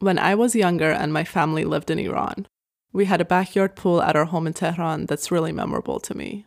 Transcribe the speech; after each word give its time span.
When 0.00 0.18
I 0.18 0.34
was 0.34 0.56
younger 0.56 0.90
and 0.90 1.12
my 1.12 1.24
family 1.24 1.62
lived 1.62 1.90
in 1.90 1.98
Iran, 1.98 2.46
we 2.90 3.04
had 3.04 3.20
a 3.20 3.24
backyard 3.24 3.76
pool 3.76 4.00
at 4.00 4.16
our 4.16 4.24
home 4.24 4.46
in 4.46 4.54
Tehran 4.54 5.04
that's 5.04 5.30
really 5.30 5.52
memorable 5.52 6.00
to 6.00 6.16
me. 6.16 6.46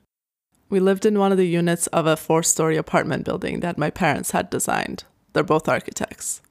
We 0.70 0.80
lived 0.80 1.06
in 1.06 1.20
one 1.20 1.32
of 1.32 1.38
the 1.38 1.48
units 1.48 1.86
of 1.88 2.08
a 2.08 2.18
four 2.18 2.42
story 2.42 2.78
apartment 2.78 3.26
building 3.26 3.60
that 3.60 3.78
my 3.78 3.92
parents 3.92 4.32
had 4.32 4.50
designed. 4.50 5.04
They're 5.34 5.44
both 5.44 5.70
architects. 5.70 6.42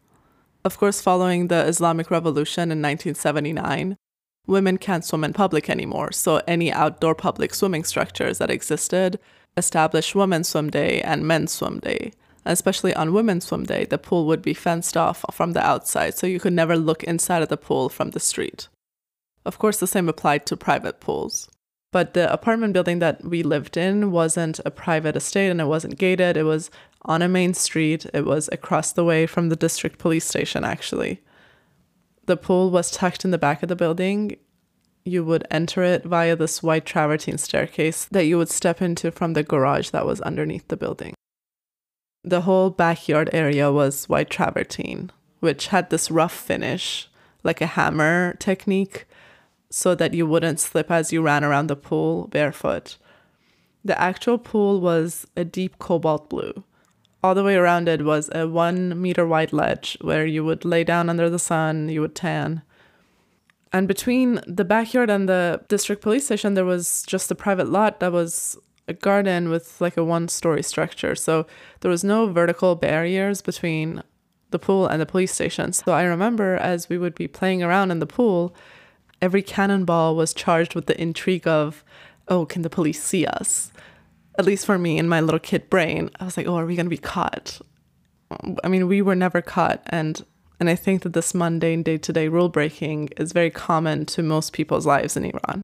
Of 0.65 0.79
course, 0.79 1.01
following 1.03 1.49
the 1.49 1.67
Islamic 1.67 2.09
Revolution 2.09 2.71
in 2.71 2.81
1979, 2.81 3.97
women 4.47 4.79
can't 4.79 5.05
swim 5.05 5.25
in 5.25 5.33
public 5.33 5.69
anymore, 5.69 6.13
so 6.13 6.41
any 6.47 6.71
outdoor 6.71 7.17
public 7.17 7.53
swimming 7.53 7.83
structures 7.83 8.39
that 8.39 8.51
existed 8.51 9.19
established 9.57 10.15
Women's 10.15 10.49
Swim 10.49 10.71
Day 10.71 11.03
and 11.03 11.27
Men's 11.27 11.51
Swim 11.51 11.81
Day. 11.81 12.13
Especially 12.45 12.95
on 12.95 13.13
Women's 13.13 13.47
Swim 13.47 13.65
Day, 13.65 13.85
the 13.85 13.99
pool 13.99 14.27
would 14.27 14.43
be 14.43 14.55
fenced 14.55 14.97
off 14.97 15.25
from 15.33 15.53
the 15.53 15.65
outside, 15.65 16.15
so 16.15 16.27
you 16.27 16.41
could 16.41 16.53
never 16.53 16.77
look 16.77 17.05
inside 17.05 17.43
of 17.43 17.49
the 17.49 17.57
pool 17.57 17.89
from 17.89 18.11
the 18.11 18.21
street. 18.21 18.69
Of 19.45 19.59
course, 19.59 19.79
the 19.79 19.87
same 19.87 20.09
applied 20.09 20.47
to 20.47 20.57
private 20.57 21.01
pools. 21.01 21.49
But 21.93 22.15
the 22.15 22.33
apartment 22.33 22.73
building 22.73 23.01
that 23.01 23.23
we 23.23 23.43
lived 23.43 23.77
in 23.77 24.11
wasn't 24.11 24.61
a 24.65 24.71
private 24.71 25.15
estate 25.15 25.51
and 25.51 25.61
it 25.61 25.67
wasn't 25.67 25.99
gated. 25.99 26.37
It 26.37 26.45
was 26.45 26.71
on 27.03 27.21
a 27.21 27.29
main 27.29 27.53
street. 27.53 28.07
It 28.15 28.25
was 28.25 28.49
across 28.51 28.93
the 28.93 29.05
way 29.05 29.27
from 29.27 29.51
the 29.51 29.57
district 29.57 29.99
police 29.99 30.25
station, 30.25 30.65
actually. 30.65 31.21
The 32.25 32.37
pool 32.37 32.71
was 32.71 32.91
tucked 32.91 33.25
in 33.25 33.31
the 33.31 33.39
back 33.39 33.63
of 33.63 33.69
the 33.69 33.77
building. 33.77 34.37
You 35.05 35.23
would 35.25 35.47
enter 35.51 35.83
it 35.83 36.05
via 36.05 36.35
this 36.35 36.63
white 36.63 36.87
travertine 36.87 37.37
staircase 37.37 38.07
that 38.07 38.25
you 38.25 38.39
would 38.39 38.49
step 38.49 38.81
into 38.81 39.11
from 39.11 39.35
the 39.35 39.43
garage 39.43 39.91
that 39.91 40.07
was 40.07 40.21
underneath 40.23 40.69
the 40.69 40.77
building. 40.77 41.15
The 42.25 42.43
whole 42.43 42.71
backyard 42.71 43.31
area 43.33 43.73
was 43.73 44.09
white 44.09 44.31
travertine, 44.31 45.11
which 45.41 45.69
had 45.69 45.91
this 45.91 46.11
rough 46.11 46.33
finish, 46.33 47.09
like 47.43 47.61
a 47.61 47.67
hammer 47.67 48.35
technique 48.39 49.07
so 49.71 49.95
that 49.95 50.15
you 50.15 50.27
wouldn't 50.27 50.61
slip 50.61 50.91
as 50.91 51.13
you 51.13 51.23
ran 51.23 51.43
around 51.43 51.67
the 51.67 51.77
pool 51.77 52.29
barefoot. 52.29 52.99
The 53.85 54.01
actual 54.01 54.39
pool 54.39 54.81
was 54.81 55.27
a 55.37 55.45
deep 55.45 55.79
cobalt 55.79 56.29
blue. 56.29 56.63
All 57.25 57.35
the 57.35 57.43
way 57.43 57.57
around 57.57 57.89
it 57.89 58.05
was 58.05 58.31
a 58.35 58.47
one 58.47 59.01
meter 59.01 59.27
wide 59.27 59.53
ledge 59.53 59.99
where 60.01 60.27
you 60.27 60.45
would 60.45 60.65
lay 60.65 60.85
down 60.85 61.09
under 61.09 61.29
the 61.31 61.39
sun, 61.39 61.89
you 61.89 62.01
would 62.03 62.15
tan. 62.15 62.63
And 63.73 63.89
between 63.89 64.41
the 64.47 64.65
backyard 64.65 65.09
and 65.09 65.29
the 65.29 65.63
district 65.69 66.03
police 66.03 66.27
station, 66.27 66.55
there 66.55 66.65
was 66.65 67.03
just 67.07 67.31
a 67.31 67.35
private 67.35 67.69
lot 67.69 68.01
that 68.01 68.13
was 68.13 68.59
a 68.89 68.93
garden 68.93 69.49
with 69.49 69.81
like 69.81 69.97
a 69.97 70.05
one 70.05 70.29
story 70.29 70.63
structure. 70.63 71.15
So 71.15 71.47
there 71.81 71.91
was 71.91 72.05
no 72.05 72.27
vertical 72.27 72.75
barriers 72.75 73.43
between 73.43 74.03
the 74.51 74.59
pool 74.59 74.87
and 74.87 75.01
the 75.01 75.07
police 75.07 75.33
station. 75.33 75.73
So 75.73 75.93
I 75.93 76.03
remember 76.05 76.57
as 76.57 76.89
we 76.89 76.99
would 76.99 77.15
be 77.15 77.29
playing 77.29 77.63
around 77.63 77.91
in 77.91 78.01
the 78.01 78.07
pool, 78.07 78.55
every 79.21 79.43
cannonball 79.43 80.15
was 80.15 80.35
charged 80.35 80.75
with 80.75 80.87
the 80.87 81.01
intrigue 81.01 81.47
of, 81.47 81.85
oh, 82.29 82.45
can 82.47 82.63
the 82.63 82.71
police 82.71 83.03
see 83.03 83.27
us? 83.27 83.73
At 84.39 84.45
least 84.45 84.67
for 84.67 84.79
me 84.79 84.99
in 84.99 85.09
my 85.09 85.21
little 85.21 85.41
kid 85.41 85.69
brain, 85.69 86.11
I 86.21 86.25
was 86.25 86.37
like, 86.37 86.47
oh, 86.47 86.57
are 86.57 86.67
we 86.67 86.77
going 86.77 86.87
to 86.87 86.91
be 86.91 86.97
caught? 86.99 87.61
I 88.65 88.69
mean, 88.69 88.89
we 88.89 89.03
were 89.03 89.15
never 89.15 89.43
caught. 89.43 89.83
And, 89.87 90.25
and 90.59 90.71
I 90.71 90.75
think 90.75 91.03
that 91.03 91.13
this 91.13 91.35
mundane 91.35 91.83
day 91.83 91.99
to 91.99 92.13
day 92.13 92.29
rule 92.29 92.49
breaking 92.49 93.11
is 93.17 93.33
very 93.33 93.51
common 93.51 94.07
to 94.07 94.23
most 94.23 94.53
people's 94.53 94.87
lives 94.87 95.17
in 95.17 95.25
Iran. 95.25 95.63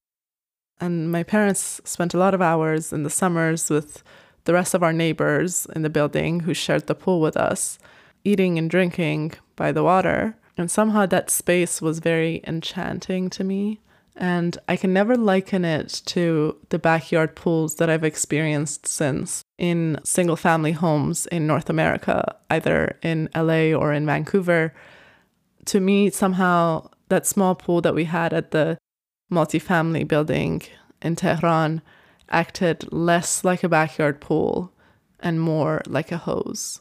And 0.81 1.11
my 1.11 1.23
parents 1.23 1.81
spent 1.84 2.15
a 2.15 2.19
lot 2.19 2.34
of 2.34 2.43
hours 2.43 2.93
in 2.93 3.03
the 3.03 3.11
summers 3.11 3.69
with 3.69 4.03
the 4.45 4.53
rest 4.53 4.75
of 4.75 4.83
our 4.83 4.93
neighbors 4.93 5.67
in 5.75 5.83
the 5.83 5.91
building 5.91 6.41
who 6.41 6.55
shared 6.55 6.87
the 6.87 6.95
pool 6.95 7.21
with 7.21 7.37
us, 7.37 7.79
eating 8.25 8.59
and 8.59 8.71
drinking 8.71 9.33
by 9.56 9.73
the 9.73 9.83
water. 9.83 10.37
And 10.56 10.71
somehow 10.71 11.06
that 11.06 11.31
space 11.31 11.83
was 11.83 11.99
very 11.99 12.43
enchanting 12.47 13.31
to 13.31 13.45
me. 13.45 13.81
And 14.17 14.59
I 14.69 14.77
can 14.77 14.93
never 14.93 15.17
liken 15.17 15.65
it 15.65 16.03
to 16.06 16.56
the 16.71 16.79
backyard 16.79 17.37
pools 17.37 17.77
that 17.77 17.89
I've 17.89 18.03
experienced 18.03 18.87
since 18.87 19.43
in 19.59 20.00
single 20.03 20.34
family 20.34 20.72
homes 20.72 21.27
in 21.27 21.47
North 21.47 21.71
America, 21.71 22.34
either 22.50 22.99
in 23.03 23.28
LA 23.37 23.72
or 23.72 23.93
in 23.93 24.06
Vancouver. 24.06 24.75
To 25.67 25.78
me, 25.78 26.11
somehow 26.11 26.91
that 27.11 27.27
small 27.27 27.55
pool 27.55 27.81
that 27.83 27.94
we 27.94 28.05
had 28.05 28.33
at 28.33 28.50
the 28.50 28.78
multifamily 29.31 30.06
building 30.06 30.62
in 31.03 31.16
Tehran 31.16 31.83
acted 32.31 32.93
less 32.93 33.44
like 33.44 33.65
a 33.65 33.69
backyard 33.69 34.21
pool 34.21 34.72
and 35.21 35.41
more 35.41 35.83
like 35.87 36.12
a 36.12 36.19
hose. 36.19 36.81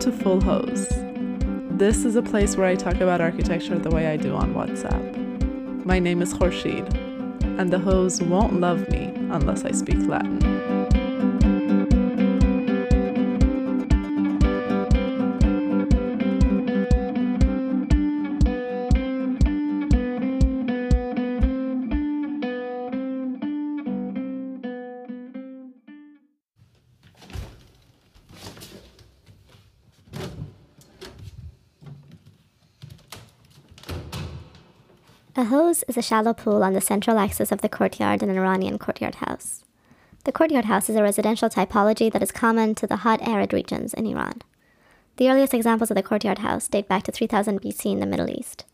To 0.00 0.10
Full 0.10 0.40
Howz. 0.40 0.88
This 1.76 2.06
is 2.06 2.16
a 2.16 2.22
place 2.22 2.56
where 2.56 2.66
I 2.66 2.74
talk 2.74 3.02
about 3.02 3.20
architecture 3.20 3.78
the 3.78 3.90
way 3.90 4.06
I 4.06 4.16
do 4.16 4.34
on 4.34 4.54
WhatsApp. 4.54 5.84
My 5.84 5.98
name 5.98 6.22
is 6.22 6.32
Khorshid, 6.32 6.90
and 7.58 7.70
the 7.70 7.78
hose 7.78 8.22
won't 8.22 8.60
love 8.60 8.88
me 8.88 9.12
unless 9.30 9.66
I 9.66 9.72
speak 9.72 9.98
Latin. 10.06 10.49
Hose 35.50 35.82
is 35.88 35.96
a 35.96 36.02
shallow 36.02 36.32
pool 36.32 36.62
on 36.62 36.74
the 36.74 36.80
central 36.80 37.18
axis 37.18 37.50
of 37.50 37.60
the 37.60 37.68
courtyard 37.68 38.22
in 38.22 38.30
an 38.30 38.38
Iranian 38.38 38.78
courtyard 38.78 39.16
house. 39.16 39.64
The 40.22 40.30
courtyard 40.30 40.66
house 40.66 40.88
is 40.88 40.94
a 40.94 41.02
residential 41.02 41.50
typology 41.50 42.10
that 42.12 42.22
is 42.22 42.30
common 42.30 42.76
to 42.76 42.86
the 42.86 42.98
hot 42.98 43.20
arid 43.26 43.52
regions 43.52 43.92
in 43.92 44.06
Iran. 44.06 44.42
The 45.16 45.28
earliest 45.28 45.52
examples 45.52 45.90
of 45.90 45.96
the 45.96 46.04
courtyard 46.04 46.38
house 46.38 46.68
date 46.68 46.86
back 46.86 47.02
to 47.02 47.10
3000 47.10 47.60
BC 47.60 47.86
in 47.86 47.98
the 47.98 48.06
Middle 48.06 48.30
East, 48.30 48.64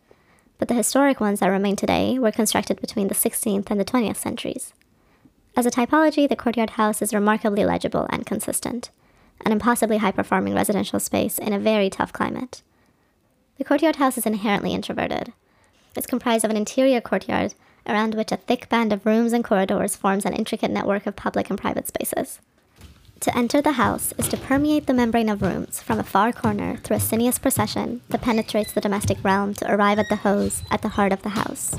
but 0.59 0.69
the 0.69 0.75
historic 0.75 1.19
ones 1.19 1.41
that 1.41 1.49
remain 1.49 1.77
today 1.77 2.19
were 2.19 2.31
constructed 2.31 2.79
between 2.83 3.09
the 3.09 3.15
16th 3.15 3.71
and 3.71 3.81
the 3.81 3.85
20th 3.85 4.17
centuries. 4.17 4.75
As 5.57 5.65
a 5.65 5.71
typology, 5.71 6.29
the 6.29 6.37
courtyard 6.37 6.71
house 6.71 7.01
is 7.01 7.15
remarkably 7.15 7.65
legible 7.65 8.07
and 8.11 8.27
consistent, 8.27 8.91
an 9.47 9.53
impossibly 9.53 9.97
high 9.97 10.13
performing 10.13 10.55
residential 10.55 11.01
space 11.01 11.39
in 11.39 11.55
a 11.55 11.59
very 11.59 11.89
tough 11.89 12.13
climate. 12.13 12.61
The 13.57 13.65
courtyard 13.65 13.97
house 13.97 14.19
is 14.19 14.27
inherently 14.27 14.75
introverted, 14.75 15.33
is 15.97 16.07
comprised 16.07 16.45
of 16.45 16.51
an 16.51 16.57
interior 16.57 17.01
courtyard, 17.01 17.55
around 17.87 18.15
which 18.15 18.33
a 18.33 18.37
thick 18.37 18.69
band 18.69 18.93
of 18.93 19.07
rooms 19.07 19.33
and 19.33 19.45
corridors 19.45 19.97
forms 19.97 20.25
an 20.25 20.33
intricate 20.33 20.71
network 20.71 21.07
of 21.07 21.17
public 21.17 21.51
and 21.51 21.59
private 21.59 21.87
spaces. 21.87 22.41
To 23.21 23.37
enter 23.37 23.63
the 23.63 23.73
house 23.73 24.13
is 24.19 24.29
to 24.29 24.37
permeate 24.37 24.87
the 24.87 24.95
membrane 24.95 25.29
of 25.29 25.41
rooms 25.41 25.81
from 25.83 25.99
a 25.99 26.05
far 26.05 26.33
corner 26.33 26.77
through 26.77 26.97
a 26.97 27.01
sinuous 27.01 27.39
procession 27.39 28.03
that 28.11 28.21
penetrates 28.21 28.73
the 28.73 28.81
domestic 28.81 29.23
realm 29.25 29.55
to 29.55 29.73
arrive 29.73 29.99
at 29.99 30.09
the 30.09 30.17
hose 30.17 30.63
at 30.71 30.83
the 30.83 30.91
heart 30.91 31.13
of 31.13 31.23
the 31.23 31.31
house. 31.31 31.77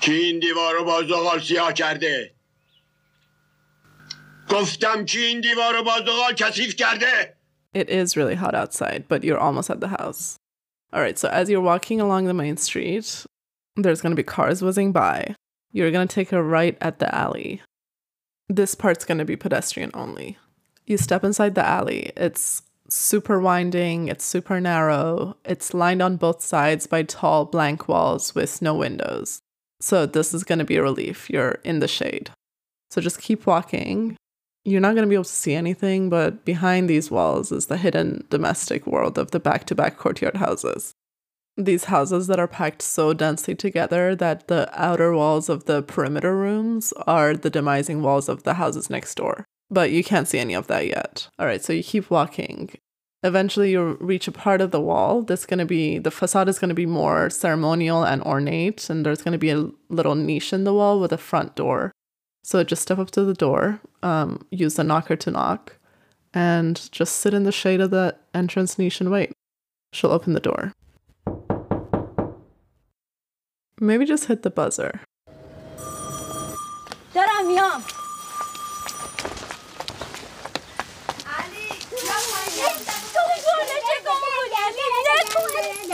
که 0.00 0.12
این 0.12 0.38
دیوار 0.38 0.74
رو 0.74 0.84
با 0.84 1.02
زغال 1.02 1.40
سیاه 1.40 1.72
کرده؟ 1.72 2.35
گفتم 4.49 5.05
کی 5.05 5.19
این 5.19 5.41
دیوار 5.41 5.73
رو 5.73 5.83
با 5.83 5.99
زغال 5.99 6.33
کثیف 6.33 6.75
کرده 6.75 7.35
It 7.73 7.89
is 7.89 8.17
really 8.17 8.35
hot 8.35 8.53
outside, 8.53 9.05
but 9.07 9.23
you're 9.23 9.39
almost 9.39 9.69
at 9.69 9.79
the 9.79 9.87
house. 9.87 10.37
All 10.91 11.01
right, 11.01 11.17
so 11.17 11.29
as 11.29 11.49
you're 11.49 11.61
walking 11.61 12.01
along 12.01 12.25
the 12.25 12.33
main 12.33 12.57
street, 12.57 13.25
there's 13.77 14.01
going 14.01 14.11
to 14.11 14.23
be 14.23 14.23
cars 14.23 14.61
whizzing 14.61 14.91
by. 14.91 15.35
You're 15.71 15.91
going 15.91 16.05
to 16.05 16.13
take 16.13 16.33
a 16.33 16.43
right 16.43 16.77
at 16.81 16.99
the 16.99 17.13
alley. 17.15 17.61
This 18.49 18.75
part's 18.75 19.05
going 19.05 19.19
to 19.19 19.25
be 19.25 19.37
pedestrian 19.37 19.91
only. 19.93 20.37
You 20.85 20.97
step 20.97 21.23
inside 21.23 21.55
the 21.55 21.65
alley. 21.65 22.11
It's 22.17 22.63
super 22.89 23.39
winding, 23.39 24.09
it's 24.09 24.25
super 24.25 24.59
narrow, 24.59 25.37
it's 25.45 25.73
lined 25.73 26.01
on 26.01 26.17
both 26.17 26.41
sides 26.41 26.87
by 26.87 27.03
tall 27.03 27.45
blank 27.45 27.87
walls 27.87 28.35
with 28.35 28.61
no 28.61 28.75
windows. 28.75 29.39
So, 29.79 30.05
this 30.05 30.33
is 30.33 30.43
going 30.43 30.59
to 30.59 30.65
be 30.65 30.75
a 30.75 30.83
relief. 30.83 31.29
You're 31.29 31.57
in 31.63 31.79
the 31.79 31.87
shade. 31.87 32.29
So, 32.91 33.01
just 33.01 33.21
keep 33.21 33.47
walking. 33.47 34.17
You're 34.66 34.80
not 34.80 34.96
going 34.96 35.04
to 35.04 35.08
be 35.08 35.14
able 35.14 35.22
to 35.22 35.30
see 35.30 35.54
anything, 35.54 36.10
but 36.10 36.44
behind 36.44 36.90
these 36.90 37.08
walls 37.08 37.52
is 37.52 37.66
the 37.66 37.76
hidden 37.76 38.26
domestic 38.30 38.84
world 38.84 39.16
of 39.16 39.30
the 39.30 39.38
back 39.38 39.64
to 39.66 39.76
back 39.76 39.96
courtyard 39.96 40.38
houses. 40.38 40.92
These 41.56 41.84
houses 41.84 42.26
that 42.26 42.40
are 42.40 42.48
packed 42.48 42.82
so 42.82 43.12
densely 43.12 43.54
together 43.54 44.16
that 44.16 44.48
the 44.48 44.68
outer 44.74 45.14
walls 45.14 45.48
of 45.48 45.66
the 45.66 45.82
perimeter 45.82 46.36
rooms 46.36 46.92
are 47.06 47.36
the 47.36 47.50
demising 47.50 48.00
walls 48.00 48.28
of 48.28 48.42
the 48.42 48.54
houses 48.54 48.90
next 48.90 49.14
door. 49.14 49.44
But 49.70 49.92
you 49.92 50.02
can't 50.02 50.26
see 50.26 50.40
any 50.40 50.54
of 50.54 50.66
that 50.66 50.88
yet. 50.88 51.28
All 51.38 51.46
right, 51.46 51.62
so 51.62 51.72
you 51.72 51.84
keep 51.84 52.10
walking. 52.10 52.70
Eventually, 53.22 53.70
you'll 53.70 53.94
reach 53.94 54.26
a 54.26 54.32
part 54.32 54.60
of 54.60 54.72
the 54.72 54.80
wall 54.80 55.22
that's 55.22 55.46
going 55.46 55.60
to 55.60 55.64
be 55.64 55.98
the 55.98 56.10
facade 56.10 56.48
is 56.48 56.58
going 56.58 56.70
to 56.70 56.74
be 56.74 56.86
more 56.86 57.30
ceremonial 57.30 58.02
and 58.02 58.20
ornate, 58.22 58.90
and 58.90 59.06
there's 59.06 59.22
going 59.22 59.32
to 59.32 59.38
be 59.38 59.50
a 59.50 59.70
little 59.88 60.16
niche 60.16 60.52
in 60.52 60.64
the 60.64 60.74
wall 60.74 60.98
with 60.98 61.12
a 61.12 61.18
front 61.18 61.54
door. 61.54 61.92
So 62.45 62.63
just 62.63 62.81
step 62.81 62.99
up 62.99 63.11
to 63.11 63.23
the 63.23 63.33
door, 63.33 63.79
um, 64.01 64.45
use 64.51 64.75
the 64.75 64.83
knocker 64.83 65.15
to 65.15 65.31
knock, 65.31 65.77
and 66.33 66.89
just 66.91 67.17
sit 67.17 67.33
in 67.33 67.43
the 67.43 67.51
shade 67.51 67.81
of 67.81 67.91
the 67.91 68.17
entrance 68.33 68.77
niche 68.79 68.99
and 68.99 69.11
wait. 69.11 69.31
She'll 69.93 70.11
open 70.11 70.33
the 70.33 70.39
door. 70.39 70.73
Maybe 73.79 74.05
just 74.05 74.25
hit 74.25 74.43
the 74.43 74.49
buzzer. 74.49 75.01
دارم 77.13 77.47
میام 77.47 77.83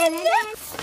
سلام 0.08 0.81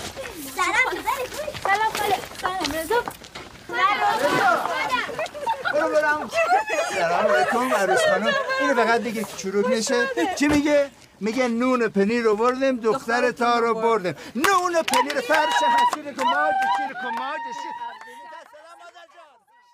سلام 7.00 7.26
علیکم 7.26 7.74
عروس 7.74 8.00
خانم 8.00 8.34
اینو 8.60 8.74
فقط 8.74 9.00
بگیر 9.00 9.22
که 9.22 9.36
چروک 9.36 9.66
نشه 9.70 10.06
چی 10.38 10.48
میگه 10.48 10.90
میگه 11.20 11.48
نون 11.48 11.88
پنیر 11.88 12.22
رو 12.22 12.36
بردم 12.36 12.76
دختر 12.76 13.30
تا 13.30 13.58
رو 13.58 13.74
بردم 13.74 14.14
نون 14.36 14.82
پنیر 14.82 15.20
فرش 15.20 15.54
حسیر 15.78 16.12
کماج 16.12 16.54
شیر 16.76 16.96
کماج 17.02 17.40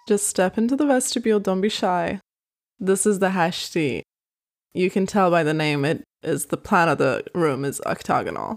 Just 0.08 0.26
step 0.26 0.58
into 0.58 0.74
the 0.74 0.84
vestibule, 0.84 1.38
don't 1.38 1.60
be 1.60 1.68
shy. 1.68 2.18
This 2.80 3.06
is 3.06 3.20
the 3.20 3.30
hashti. 3.30 4.02
You 4.74 4.90
can 4.90 5.06
tell 5.06 5.30
by 5.30 5.44
the 5.44 5.54
name 5.54 5.84
it 5.84 6.02
is 6.22 6.46
the 6.46 6.56
plan 6.56 6.88
of 6.88 6.98
the 6.98 7.22
room 7.34 7.64
is 7.64 7.80
octagonal. 7.86 8.56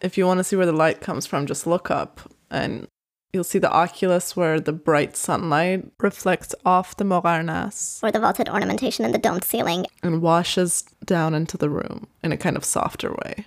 If 0.00 0.16
you 0.16 0.24
want 0.26 0.38
to 0.38 0.44
see 0.44 0.56
where 0.56 0.66
the 0.66 0.72
light 0.84 1.00
comes 1.00 1.26
from, 1.26 1.46
just 1.46 1.66
look 1.66 1.90
up 1.90 2.20
and 2.50 2.86
you'll 3.33 3.43
see 3.43 3.59
the 3.59 3.71
oculus 3.71 4.35
where 4.35 4.59
the 4.59 4.73
bright 4.73 5.15
sunlight 5.15 5.85
reflects 5.99 6.55
off 6.65 6.97
the 6.97 7.03
mogarnas 7.03 7.99
Or 8.03 8.11
the 8.11 8.19
vaulted 8.19 8.49
ornamentation 8.49 9.05
in 9.05 9.11
the 9.11 9.17
domed 9.17 9.43
ceiling. 9.43 9.85
and 10.03 10.21
washes 10.21 10.83
down 11.05 11.33
into 11.33 11.57
the 11.57 11.69
room 11.69 12.07
in 12.23 12.31
a 12.31 12.37
kind 12.37 12.57
of 12.57 12.65
softer 12.65 13.11
way. 13.11 13.45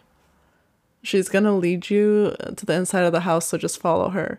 She's 1.03 1.29
going 1.29 1.45
to 1.45 1.53
lead 1.53 1.91
you 1.91 2.37
to 2.57 2.65
the 2.65 2.75
inside 2.75 3.03
of 3.03 3.13
the 3.13 3.21
house, 3.21 3.49
so 3.49 3.59
just 3.59 3.81
follow 3.81 4.11
her. 4.11 4.39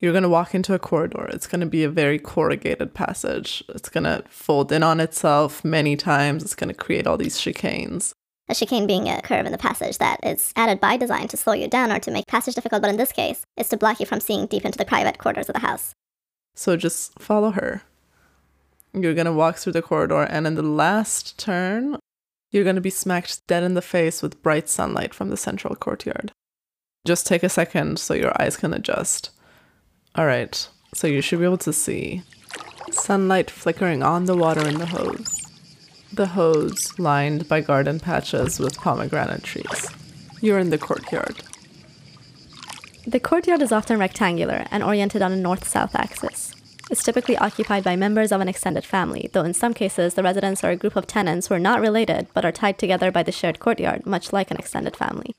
You're 0.00 0.12
going 0.12 0.22
to 0.22 0.28
walk 0.28 0.54
into 0.54 0.74
a 0.74 0.78
corridor. 0.78 1.28
It's 1.32 1.48
going 1.48 1.60
to 1.60 1.66
be 1.66 1.82
a 1.82 1.88
very 1.90 2.20
corrugated 2.20 2.94
passage. 2.94 3.64
It's 3.70 3.88
going 3.88 4.04
to 4.04 4.22
fold 4.28 4.70
in 4.70 4.84
on 4.84 5.00
itself 5.00 5.64
many 5.64 5.96
times. 5.96 6.44
It's 6.44 6.54
going 6.54 6.68
to 6.68 6.74
create 6.74 7.08
all 7.08 7.16
these 7.16 7.36
chicanes. 7.40 8.12
A 8.50 8.54
chicane 8.54 8.86
being 8.86 9.08
a 9.08 9.20
curve 9.20 9.44
in 9.44 9.52
the 9.52 9.58
passage 9.58 9.98
that 9.98 10.20
is 10.22 10.52
added 10.56 10.80
by 10.80 10.96
design 10.96 11.28
to 11.28 11.36
slow 11.36 11.52
you 11.52 11.68
down 11.68 11.92
or 11.92 11.98
to 11.98 12.10
make 12.10 12.26
passage 12.26 12.54
difficult, 12.54 12.80
but 12.80 12.90
in 12.90 12.96
this 12.96 13.12
case, 13.12 13.44
is 13.58 13.68
to 13.68 13.76
block 13.76 14.00
you 14.00 14.06
from 14.06 14.20
seeing 14.20 14.46
deep 14.46 14.64
into 14.64 14.78
the 14.78 14.86
private 14.86 15.18
quarters 15.18 15.48
of 15.48 15.52
the 15.52 15.60
house. 15.60 15.92
So 16.54 16.76
just 16.76 17.18
follow 17.18 17.50
her. 17.50 17.82
You're 18.94 19.14
going 19.14 19.26
to 19.26 19.32
walk 19.32 19.56
through 19.56 19.74
the 19.74 19.82
corridor, 19.82 20.22
and 20.22 20.46
in 20.46 20.54
the 20.54 20.62
last 20.62 21.38
turn, 21.38 21.98
you're 22.50 22.64
going 22.64 22.76
to 22.76 22.80
be 22.80 22.88
smacked 22.88 23.46
dead 23.46 23.62
in 23.62 23.74
the 23.74 23.82
face 23.82 24.22
with 24.22 24.42
bright 24.42 24.68
sunlight 24.68 25.12
from 25.12 25.28
the 25.28 25.36
central 25.36 25.74
courtyard. 25.76 26.32
Just 27.06 27.26
take 27.26 27.42
a 27.42 27.50
second 27.50 27.98
so 27.98 28.14
your 28.14 28.32
eyes 28.40 28.56
can 28.56 28.72
adjust. 28.72 29.30
All 30.14 30.24
right, 30.24 30.66
so 30.94 31.06
you 31.06 31.20
should 31.20 31.38
be 31.38 31.44
able 31.44 31.58
to 31.58 31.72
see 31.72 32.22
sunlight 32.90 33.50
flickering 33.50 34.02
on 34.02 34.24
the 34.24 34.36
water 34.36 34.66
in 34.66 34.78
the 34.78 34.86
hose. 34.86 35.47
The 36.12 36.26
hose 36.26 36.98
lined 36.98 37.48
by 37.48 37.60
garden 37.60 38.00
patches 38.00 38.58
with 38.58 38.78
pomegranate 38.78 39.44
trees. 39.44 39.90
You're 40.40 40.58
in 40.58 40.70
the 40.70 40.78
courtyard. 40.78 41.42
The 43.06 43.20
courtyard 43.20 43.62
is 43.62 43.72
often 43.72 43.98
rectangular 43.98 44.66
and 44.70 44.82
oriented 44.82 45.22
on 45.22 45.32
a 45.32 45.36
north 45.36 45.66
south 45.66 45.94
axis. 45.94 46.54
It's 46.90 47.02
typically 47.02 47.36
occupied 47.36 47.84
by 47.84 47.96
members 47.96 48.32
of 48.32 48.40
an 48.40 48.48
extended 48.48 48.84
family, 48.84 49.28
though 49.32 49.44
in 49.44 49.52
some 49.52 49.74
cases 49.74 50.14
the 50.14 50.22
residents 50.22 50.64
are 50.64 50.70
a 50.70 50.76
group 50.76 50.96
of 50.96 51.06
tenants 51.06 51.46
who 51.46 51.54
are 51.54 51.58
not 51.58 51.80
related 51.80 52.28
but 52.32 52.44
are 52.44 52.52
tied 52.52 52.78
together 52.78 53.10
by 53.10 53.22
the 53.22 53.32
shared 53.32 53.58
courtyard, 53.58 54.06
much 54.06 54.32
like 54.32 54.50
an 54.50 54.56
extended 54.56 54.96
family. 54.96 55.34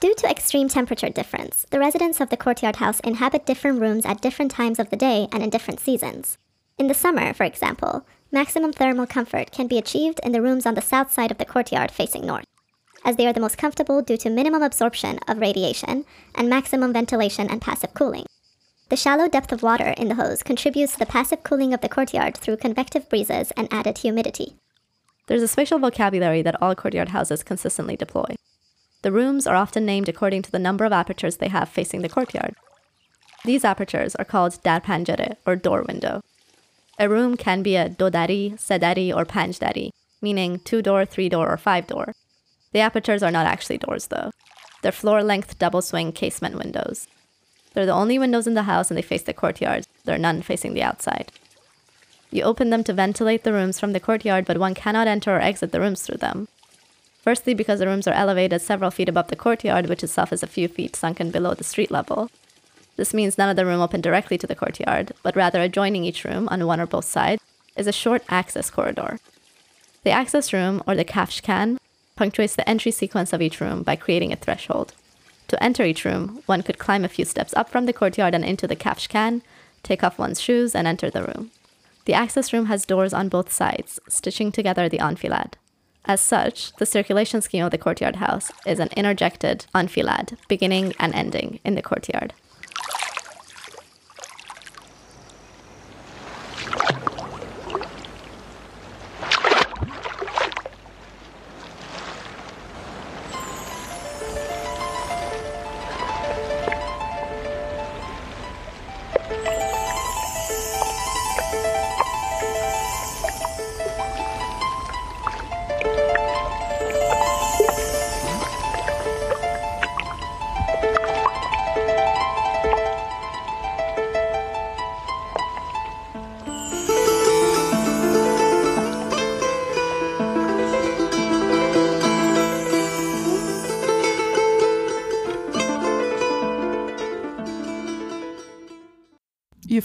Due 0.00 0.14
to 0.14 0.30
extreme 0.30 0.68
temperature 0.68 1.08
difference, 1.08 1.66
the 1.70 1.78
residents 1.80 2.20
of 2.20 2.28
the 2.28 2.36
courtyard 2.36 2.76
house 2.76 3.00
inhabit 3.00 3.46
different 3.46 3.80
rooms 3.80 4.04
at 4.04 4.20
different 4.20 4.50
times 4.50 4.78
of 4.78 4.90
the 4.90 4.96
day 4.96 5.28
and 5.32 5.42
in 5.42 5.50
different 5.50 5.80
seasons. 5.80 6.38
In 6.76 6.88
the 6.88 6.94
summer, 6.94 7.32
for 7.32 7.44
example, 7.44 8.06
maximum 8.34 8.72
thermal 8.72 9.06
comfort 9.06 9.52
can 9.52 9.68
be 9.68 9.78
achieved 9.78 10.20
in 10.24 10.32
the 10.32 10.42
rooms 10.42 10.66
on 10.66 10.74
the 10.74 10.82
south 10.82 11.12
side 11.12 11.30
of 11.30 11.38
the 11.38 11.44
courtyard 11.44 11.90
facing 11.92 12.26
north, 12.26 12.44
as 13.04 13.14
they 13.16 13.28
are 13.28 13.32
the 13.32 13.40
most 13.40 13.56
comfortable 13.56 14.02
due 14.02 14.16
to 14.16 14.28
minimum 14.28 14.60
absorption 14.60 15.20
of 15.28 15.38
radiation 15.38 16.04
and 16.34 16.50
maximum 16.50 16.92
ventilation 16.92 17.48
and 17.48 17.62
passive 17.62 17.94
cooling. 17.94 18.26
The 18.88 18.96
shallow 18.96 19.28
depth 19.28 19.52
of 19.52 19.62
water 19.62 19.94
in 19.96 20.08
the 20.08 20.16
hose 20.16 20.42
contributes 20.42 20.94
to 20.94 20.98
the 20.98 21.06
passive 21.06 21.44
cooling 21.44 21.72
of 21.72 21.80
the 21.80 21.88
courtyard 21.88 22.36
through 22.36 22.56
convective 22.56 23.08
breezes 23.08 23.52
and 23.52 23.72
added 23.72 23.98
humidity. 23.98 24.56
There's 25.28 25.42
a 25.42 25.48
spatial 25.48 25.78
vocabulary 25.78 26.42
that 26.42 26.60
all 26.60 26.74
courtyard 26.74 27.10
houses 27.10 27.44
consistently 27.44 27.96
deploy. 27.96 28.34
The 29.02 29.12
rooms 29.12 29.46
are 29.46 29.56
often 29.56 29.86
named 29.86 30.08
according 30.08 30.42
to 30.42 30.50
the 30.50 30.58
number 30.58 30.84
of 30.84 30.92
apertures 30.92 31.36
they 31.36 31.48
have 31.48 31.68
facing 31.68 32.02
the 32.02 32.08
courtyard. 32.08 32.56
These 33.44 33.64
apertures 33.64 34.16
are 34.16 34.24
called 34.24 34.60
dar 34.64 34.80
panjare, 34.80 35.36
or 35.46 35.54
door 35.54 35.84
window. 35.86 36.20
A 36.98 37.08
room 37.08 37.36
can 37.36 37.62
be 37.62 37.76
a 37.76 37.88
dodari, 37.88 38.52
sedari, 38.52 39.14
or 39.14 39.24
panjdari, 39.24 39.90
meaning 40.22 40.60
two 40.60 40.80
door, 40.80 41.04
three 41.04 41.28
door, 41.28 41.48
or 41.48 41.56
five 41.56 41.86
door. 41.86 42.12
The 42.72 42.80
apertures 42.80 43.22
are 43.22 43.30
not 43.30 43.46
actually 43.46 43.78
doors, 43.78 44.08
though. 44.08 44.30
They're 44.82 44.92
floor 44.92 45.22
length 45.22 45.58
double 45.58 45.82
swing 45.82 46.12
casement 46.12 46.56
windows. 46.56 47.08
They're 47.72 47.86
the 47.86 47.92
only 47.92 48.18
windows 48.18 48.46
in 48.46 48.54
the 48.54 48.64
house 48.64 48.90
and 48.90 48.98
they 48.98 49.02
face 49.02 49.22
the 49.22 49.32
courtyard. 49.32 49.86
There 50.04 50.14
are 50.14 50.18
none 50.18 50.42
facing 50.42 50.74
the 50.74 50.82
outside. 50.82 51.32
You 52.30 52.42
open 52.42 52.70
them 52.70 52.84
to 52.84 52.92
ventilate 52.92 53.44
the 53.44 53.52
rooms 53.52 53.80
from 53.80 53.92
the 53.92 54.00
courtyard, 54.00 54.44
but 54.44 54.58
one 54.58 54.74
cannot 54.74 55.08
enter 55.08 55.36
or 55.36 55.40
exit 55.40 55.72
the 55.72 55.80
rooms 55.80 56.02
through 56.02 56.18
them. 56.18 56.48
Firstly, 57.22 57.54
because 57.54 57.78
the 57.78 57.86
rooms 57.86 58.06
are 58.06 58.14
elevated 58.14 58.60
several 58.60 58.90
feet 58.90 59.08
above 59.08 59.28
the 59.28 59.36
courtyard, 59.36 59.88
which 59.88 60.04
itself 60.04 60.32
is 60.32 60.42
a 60.42 60.46
few 60.48 60.68
feet 60.68 60.94
sunken 60.94 61.30
below 61.30 61.54
the 61.54 61.64
street 61.64 61.90
level. 61.90 62.28
This 62.96 63.14
means 63.14 63.36
none 63.36 63.48
of 63.48 63.56
the 63.56 63.66
room 63.66 63.80
open 63.80 64.00
directly 64.00 64.38
to 64.38 64.46
the 64.46 64.54
courtyard, 64.54 65.12
but 65.22 65.36
rather 65.36 65.60
adjoining 65.60 66.04
each 66.04 66.24
room 66.24 66.48
on 66.48 66.66
one 66.66 66.80
or 66.80 66.86
both 66.86 67.04
sides 67.04 67.42
is 67.76 67.86
a 67.86 67.92
short 67.92 68.22
access 68.28 68.70
corridor. 68.70 69.18
The 70.04 70.10
access 70.10 70.52
room, 70.52 70.82
or 70.86 70.94
the 70.94 71.04
kafshkan, 71.04 71.78
punctuates 72.14 72.54
the 72.54 72.68
entry 72.68 72.92
sequence 72.92 73.32
of 73.32 73.42
each 73.42 73.60
room 73.60 73.82
by 73.82 73.96
creating 73.96 74.32
a 74.32 74.36
threshold. 74.36 74.92
To 75.48 75.62
enter 75.62 75.84
each 75.84 76.04
room, 76.04 76.42
one 76.46 76.62
could 76.62 76.78
climb 76.78 77.04
a 77.04 77.08
few 77.08 77.24
steps 77.24 77.54
up 77.54 77.68
from 77.68 77.86
the 77.86 77.92
courtyard 77.92 78.34
and 78.34 78.44
into 78.44 78.66
the 78.66 78.76
kafshkan, 78.76 79.42
take 79.82 80.04
off 80.04 80.18
one's 80.18 80.40
shoes, 80.40 80.74
and 80.74 80.86
enter 80.86 81.10
the 81.10 81.24
room. 81.24 81.50
The 82.04 82.14
access 82.14 82.52
room 82.52 82.66
has 82.66 82.84
doors 82.84 83.14
on 83.14 83.28
both 83.28 83.52
sides, 83.52 83.98
stitching 84.08 84.52
together 84.52 84.88
the 84.88 85.00
enfilade. 85.00 85.56
As 86.04 86.20
such, 86.20 86.74
the 86.76 86.86
circulation 86.86 87.40
scheme 87.40 87.64
of 87.64 87.70
the 87.70 87.78
courtyard 87.78 88.16
house 88.16 88.52
is 88.66 88.78
an 88.78 88.90
interjected 88.94 89.64
enfilade, 89.74 90.36
beginning 90.48 90.94
and 91.00 91.14
ending 91.14 91.60
in 91.64 91.76
the 91.76 91.82
courtyard. 91.82 92.34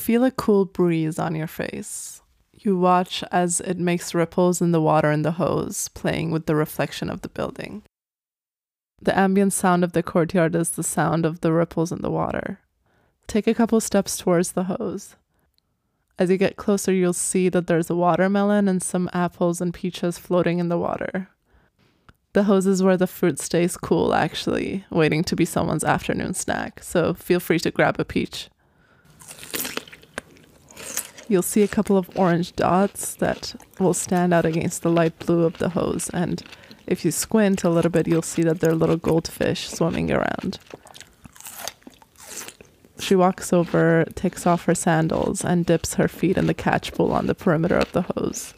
Feel 0.10 0.24
a 0.24 0.32
cool 0.32 0.66
breeze 0.66 1.20
on 1.20 1.36
your 1.36 1.46
face. 1.46 2.24
You 2.52 2.76
watch 2.76 3.24
as 3.32 3.62
it 3.62 3.78
makes 3.78 4.16
ripples 4.16 4.60
in 4.60 4.72
the 4.72 4.82
water 4.82 5.12
in 5.12 5.22
the 5.22 5.34
hose, 5.34 5.88
playing 5.90 6.32
with 6.32 6.48
the 6.48 6.56
reflection 6.56 7.12
of 7.12 7.22
the 7.22 7.30
building. 7.30 7.84
The 9.00 9.16
ambient 9.16 9.54
sound 9.54 9.84
of 9.84 9.92
the 9.92 10.02
courtyard 10.02 10.56
is 10.56 10.72
the 10.72 10.82
sound 10.82 11.28
of 11.28 11.42
the 11.42 11.54
ripples 11.54 11.92
in 11.92 12.02
the 12.02 12.10
water. 12.10 12.60
Take 13.28 13.46
a 13.46 13.54
couple 13.54 13.80
steps 13.80 14.18
towards 14.18 14.54
the 14.54 14.64
hose. 14.64 15.16
As 16.18 16.32
you 16.32 16.38
get 16.38 16.58
closer, 16.58 16.92
you'll 16.92 17.14
see 17.14 17.48
that 17.48 17.68
there's 17.68 17.92
a 17.92 17.96
watermelon 17.96 18.68
and 18.68 18.82
some 18.82 19.12
apples 19.14 19.62
and 19.62 19.76
peaches 19.76 20.18
floating 20.18 20.58
in 20.58 20.70
the 20.70 20.80
water. 20.80 21.30
The 22.34 22.46
hose 22.46 22.66
is 22.66 22.82
where 22.82 22.98
the 22.98 23.06
fruit 23.06 23.38
stays 23.38 23.78
cool, 23.78 24.16
actually, 24.16 24.86
waiting 24.90 25.24
to 25.26 25.36
be 25.36 25.46
someone's 25.46 25.84
afternoon 25.84 26.34
snack, 26.34 26.82
so 26.82 27.14
feel 27.14 27.40
free 27.40 27.60
to 27.60 27.70
grab 27.70 28.00
a 28.00 28.06
peach. 28.06 28.50
You'll 31.30 31.44
see 31.44 31.62
a 31.62 31.68
couple 31.68 31.96
of 31.96 32.10
orange 32.18 32.56
dots 32.56 33.14
that 33.16 33.56
will 33.80 33.94
stand 33.94 34.34
out 34.34 34.46
against 34.46 34.82
the 34.82 34.90
light 34.90 35.18
blue 35.20 35.46
of 35.46 35.60
the 35.60 35.70
hose, 35.70 36.10
and 36.10 36.42
if 36.88 37.06
you 37.06 37.12
squint 37.12 37.64
a 37.64 37.70
little 37.70 37.92
bit, 37.92 38.08
you'll 38.08 38.24
see 38.24 38.42
that 38.42 38.60
they're 38.60 38.74
little 38.74 38.98
goldfish 38.98 39.70
swimming 39.70 40.12
around. 40.12 40.58
She 42.98 43.16
walks 43.16 43.54
over, 43.54 44.06
takes 44.16 44.48
off 44.48 44.66
her 44.66 44.74
sandals, 44.74 45.46
and 45.46 45.68
dips 45.68 45.94
her 45.94 46.08
feet 46.08 46.36
in 46.36 46.48
the 46.48 46.54
catch 46.56 46.94
pool 46.94 47.12
on 47.12 47.28
the 47.28 47.36
perimeter 47.36 47.78
of 47.78 47.92
the 47.92 48.02
hose. 48.02 48.56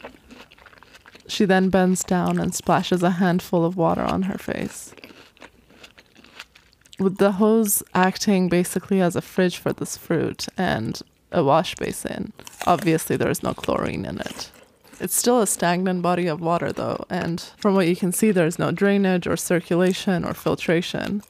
She 1.28 1.44
then 1.44 1.68
bends 1.68 2.02
down 2.02 2.38
and 2.38 2.54
splashes 2.54 3.02
a 3.02 3.10
handful 3.10 3.66
of 3.66 3.76
water 3.76 4.02
on 4.02 4.22
her 4.22 4.38
face. 4.38 4.94
With 6.98 7.18
the 7.18 7.32
hose 7.32 7.82
acting 7.94 8.48
basically 8.48 9.02
as 9.02 9.14
a 9.14 9.20
fridge 9.20 9.58
for 9.58 9.74
this 9.74 9.96
fruit 9.96 10.46
and 10.56 11.00
a 11.32 11.42
wash 11.42 11.74
basin, 11.76 12.32
obviously 12.66 13.16
there 13.16 13.30
is 13.30 13.42
no 13.42 13.54
chlorine 13.54 14.04
in 14.04 14.20
it. 14.20 14.50
It's 15.00 15.16
still 15.16 15.40
a 15.40 15.46
stagnant 15.46 16.00
body 16.02 16.28
of 16.28 16.40
water, 16.40 16.70
though, 16.70 17.04
and 17.10 17.40
from 17.56 17.74
what 17.74 17.88
you 17.88 17.96
can 17.96 18.12
see, 18.12 18.30
there's 18.30 18.58
no 18.58 18.70
drainage 18.70 19.26
or 19.26 19.36
circulation 19.36 20.24
or 20.24 20.34
filtration. 20.34 21.22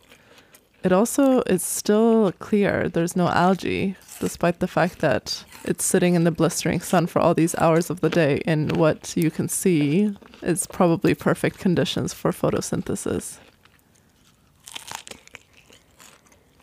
It 0.84 0.92
also 0.92 1.42
is 1.42 1.62
still 1.62 2.32
clear, 2.32 2.88
there's 2.88 3.16
no 3.16 3.28
algae, 3.28 3.96
despite 4.20 4.58
the 4.58 4.66
fact 4.68 4.98
that 4.98 5.44
it's 5.64 5.84
sitting 5.84 6.14
in 6.14 6.24
the 6.24 6.30
blistering 6.30 6.80
sun 6.80 7.06
for 7.06 7.20
all 7.20 7.34
these 7.34 7.54
hours 7.54 7.88
of 7.88 8.00
the 8.00 8.10
day 8.10 8.42
in 8.44 8.68
what 8.70 9.16
you 9.16 9.30
can 9.30 9.48
see 9.48 10.14
is 10.42 10.66
probably 10.66 11.14
perfect 11.14 11.58
conditions 11.58 12.12
for 12.12 12.32
photosynthesis. 12.32 13.38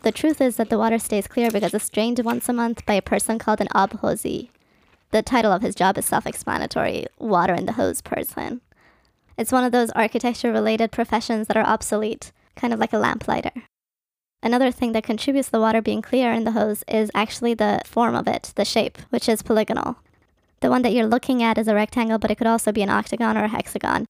The 0.02 0.12
truth 0.12 0.40
is 0.40 0.56
that 0.56 0.70
the 0.70 0.78
water 0.78 0.98
stays 0.98 1.26
clear 1.26 1.50
because 1.50 1.74
it's 1.74 1.90
drained 1.90 2.20
once 2.20 2.48
a 2.48 2.54
month 2.54 2.86
by 2.86 2.94
a 2.94 3.02
person 3.02 3.38
called 3.38 3.60
an 3.60 3.68
abhozi. 3.68 4.48
The 5.10 5.22
title 5.22 5.52
of 5.52 5.62
his 5.62 5.74
job 5.74 5.98
is 5.98 6.06
self 6.06 6.26
explanatory 6.26 7.06
water 7.18 7.52
in 7.52 7.66
the 7.66 7.72
hose 7.72 8.00
person. 8.00 8.62
It's 9.36 9.52
one 9.52 9.64
of 9.64 9.72
those 9.72 9.90
architecture 9.90 10.52
related 10.52 10.92
professions 10.92 11.48
that 11.48 11.56
are 11.56 11.66
obsolete, 11.66 12.32
kind 12.56 12.72
of 12.72 12.78
like 12.78 12.92
a 12.92 12.98
lamplighter. 12.98 13.52
Another 14.42 14.70
thing 14.70 14.92
that 14.92 15.04
contributes 15.04 15.48
to 15.48 15.52
the 15.52 15.60
water 15.60 15.82
being 15.82 16.00
clear 16.00 16.32
in 16.32 16.44
the 16.44 16.52
hose 16.52 16.82
is 16.88 17.10
actually 17.14 17.52
the 17.52 17.82
form 17.84 18.14
of 18.14 18.26
it, 18.26 18.52
the 18.56 18.64
shape, 18.64 18.96
which 19.10 19.28
is 19.28 19.42
polygonal. 19.42 19.96
The 20.60 20.70
one 20.70 20.82
that 20.82 20.94
you're 20.94 21.06
looking 21.06 21.42
at 21.42 21.58
is 21.58 21.68
a 21.68 21.74
rectangle, 21.74 22.18
but 22.18 22.30
it 22.30 22.36
could 22.36 22.46
also 22.46 22.72
be 22.72 22.82
an 22.82 22.90
octagon 22.90 23.36
or 23.36 23.44
a 23.44 23.48
hexagon. 23.48 24.06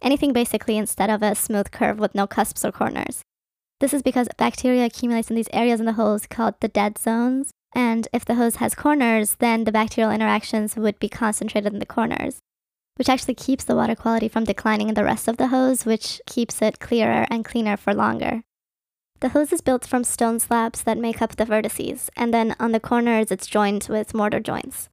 Anything 0.00 0.32
basically 0.32 0.78
instead 0.78 1.10
of 1.10 1.22
a 1.22 1.34
smooth 1.34 1.70
curve 1.70 1.98
with 1.98 2.14
no 2.14 2.26
cusps 2.26 2.64
or 2.64 2.72
corners. 2.72 3.22
This 3.80 3.94
is 3.94 4.02
because 4.02 4.28
bacteria 4.36 4.86
accumulates 4.86 5.30
in 5.30 5.36
these 5.36 5.48
areas 5.52 5.78
in 5.78 5.86
the 5.86 5.92
hose 5.92 6.26
called 6.26 6.54
the 6.60 6.68
dead 6.68 6.98
zones, 6.98 7.50
and 7.74 8.08
if 8.12 8.24
the 8.24 8.34
hose 8.34 8.56
has 8.56 8.74
corners, 8.74 9.36
then 9.36 9.64
the 9.64 9.72
bacterial 9.72 10.10
interactions 10.10 10.74
would 10.74 10.98
be 10.98 11.08
concentrated 11.08 11.72
in 11.72 11.78
the 11.78 11.86
corners, 11.86 12.40
which 12.96 13.08
actually 13.08 13.34
keeps 13.34 13.62
the 13.62 13.76
water 13.76 13.94
quality 13.94 14.28
from 14.28 14.44
declining 14.44 14.88
in 14.88 14.94
the 14.94 15.04
rest 15.04 15.28
of 15.28 15.36
the 15.36 15.48
hose, 15.48 15.86
which 15.86 16.20
keeps 16.26 16.60
it 16.60 16.80
clearer 16.80 17.26
and 17.30 17.44
cleaner 17.44 17.76
for 17.76 17.94
longer. 17.94 18.42
The 19.20 19.30
hose 19.30 19.52
is 19.52 19.60
built 19.60 19.86
from 19.86 20.02
stone 20.02 20.40
slabs 20.40 20.82
that 20.82 20.98
make 20.98 21.22
up 21.22 21.36
the 21.36 21.46
vertices, 21.46 22.08
and 22.16 22.34
then 22.34 22.56
on 22.58 22.72
the 22.72 22.80
corners 22.80 23.30
it's 23.30 23.46
joined 23.46 23.86
with 23.88 24.14
mortar 24.14 24.40
joints. 24.40 24.88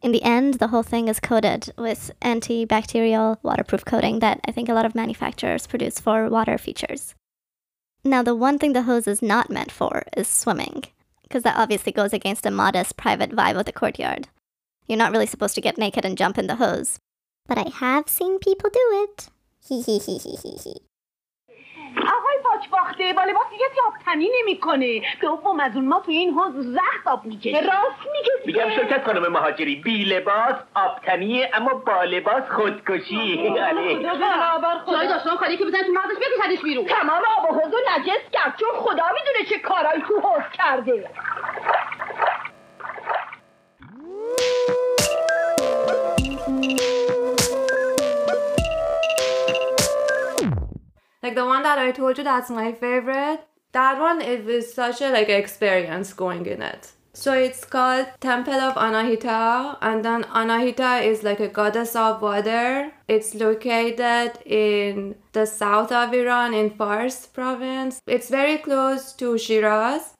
In 0.00 0.10
the 0.10 0.22
end, 0.22 0.54
the 0.54 0.68
whole 0.68 0.82
thing 0.82 1.08
is 1.08 1.20
coated 1.20 1.70
with 1.76 2.10
antibacterial 2.22 3.36
waterproof 3.42 3.84
coating 3.84 4.20
that 4.20 4.40
I 4.46 4.52
think 4.52 4.68
a 4.68 4.74
lot 4.74 4.86
of 4.86 4.94
manufacturers 4.94 5.66
produce 5.66 6.00
for 6.00 6.28
water 6.28 6.56
features. 6.56 7.14
Now, 8.04 8.22
the 8.22 8.34
one 8.34 8.58
thing 8.58 8.72
the 8.72 8.82
hose 8.82 9.06
is 9.06 9.22
not 9.22 9.50
meant 9.50 9.70
for 9.70 10.04
is 10.16 10.26
swimming, 10.26 10.84
because 11.22 11.44
that 11.44 11.56
obviously 11.56 11.92
goes 11.92 12.12
against 12.12 12.42
the 12.42 12.50
modest 12.50 12.96
private 12.96 13.30
vibe 13.30 13.58
of 13.58 13.64
the 13.64 13.72
courtyard. 13.72 14.28
You're 14.86 14.98
not 14.98 15.12
really 15.12 15.26
supposed 15.26 15.54
to 15.54 15.60
get 15.60 15.78
naked 15.78 16.04
and 16.04 16.18
jump 16.18 16.36
in 16.36 16.48
the 16.48 16.56
hose. 16.56 16.98
But 17.46 17.58
I 17.58 17.68
have 17.68 18.08
seen 18.08 18.38
people 18.38 18.70
do 18.70 19.06
it. 19.08 19.28
Hee 19.66 19.82
hee 19.82 19.98
hee 19.98 20.18
hee 20.18 20.36
hee 20.42 20.58
hee. 20.62 20.91
آقای 22.62 22.70
پاکباخته 22.70 23.12
با 23.12 23.22
لباس 23.22 23.50
دیگه 23.50 23.64
آب 23.86 23.92
تنی 24.04 24.28
نمی‌کنه. 24.40 25.02
دوم 25.20 25.60
از 25.60 25.76
اون 25.76 25.88
ما 25.88 26.00
توی 26.00 26.16
این 26.16 26.34
حوض 26.34 26.52
زهر 26.54 27.02
آب 27.04 27.24
می‌کشه. 27.24 27.60
راست 27.60 28.02
میگه. 28.12 28.32
میگم 28.46 28.70
شرکت 28.70 29.04
خانم 29.06 29.32
مهاجری. 29.32 29.76
بی 29.76 30.04
لباس 30.04 30.54
آبتنیه 30.74 31.50
اما 31.54 31.74
با 31.74 32.04
لباس 32.04 32.42
خودکشی. 32.50 33.52
جای 34.86 35.08
داشتم 35.08 35.36
خالی 35.36 35.56
که 35.56 35.64
بزنید 35.64 35.86
تو 35.86 35.92
مغزش 35.92 36.16
بکشدش 36.16 36.62
بیرون. 36.62 36.84
تمام 36.86 37.22
آب 37.38 37.50
و 37.50 37.54
حوض 37.54 37.72
رو 37.72 37.78
نجس 37.96 38.30
کرد 38.32 38.56
چون 38.60 38.68
خدا 38.74 39.04
می‌دونه 39.14 39.48
چه 39.48 39.58
کارایی 39.58 40.02
تو 40.08 40.20
حوض 40.20 40.42
کرده. 40.52 41.10
Like 51.22 51.34
the 51.34 51.46
one 51.46 51.62
that 51.62 51.78
I 51.78 51.92
told 51.92 52.18
you 52.18 52.24
that's 52.24 52.50
my 52.50 52.72
favorite. 52.72 53.40
That 53.72 54.00
one 54.00 54.20
it 54.20 54.44
was 54.44 54.72
such 54.74 55.00
a 55.00 55.10
like 55.10 55.28
experience 55.28 56.12
going 56.12 56.46
in 56.46 56.62
it. 56.62 56.92
So 57.14 57.34
it's 57.34 57.64
called 57.66 58.06
Temple 58.20 58.54
of 58.54 58.74
Anahita 58.74 59.76
and 59.82 60.02
then 60.02 60.24
Anahita 60.24 61.04
is 61.04 61.22
like 61.22 61.40
a 61.40 61.48
goddess 61.48 61.94
of 61.94 62.22
water. 62.22 62.92
It's 63.06 63.34
located 63.34 64.38
in 64.46 65.16
the 65.32 65.44
south 65.46 65.92
of 65.92 66.14
Iran 66.14 66.54
in 66.54 66.70
Fars 66.70 67.26
province. 67.26 68.00
It's 68.06 68.30
very 68.30 68.56
close 68.56 69.12
to 69.14 69.36
Shiraz. 69.36 70.14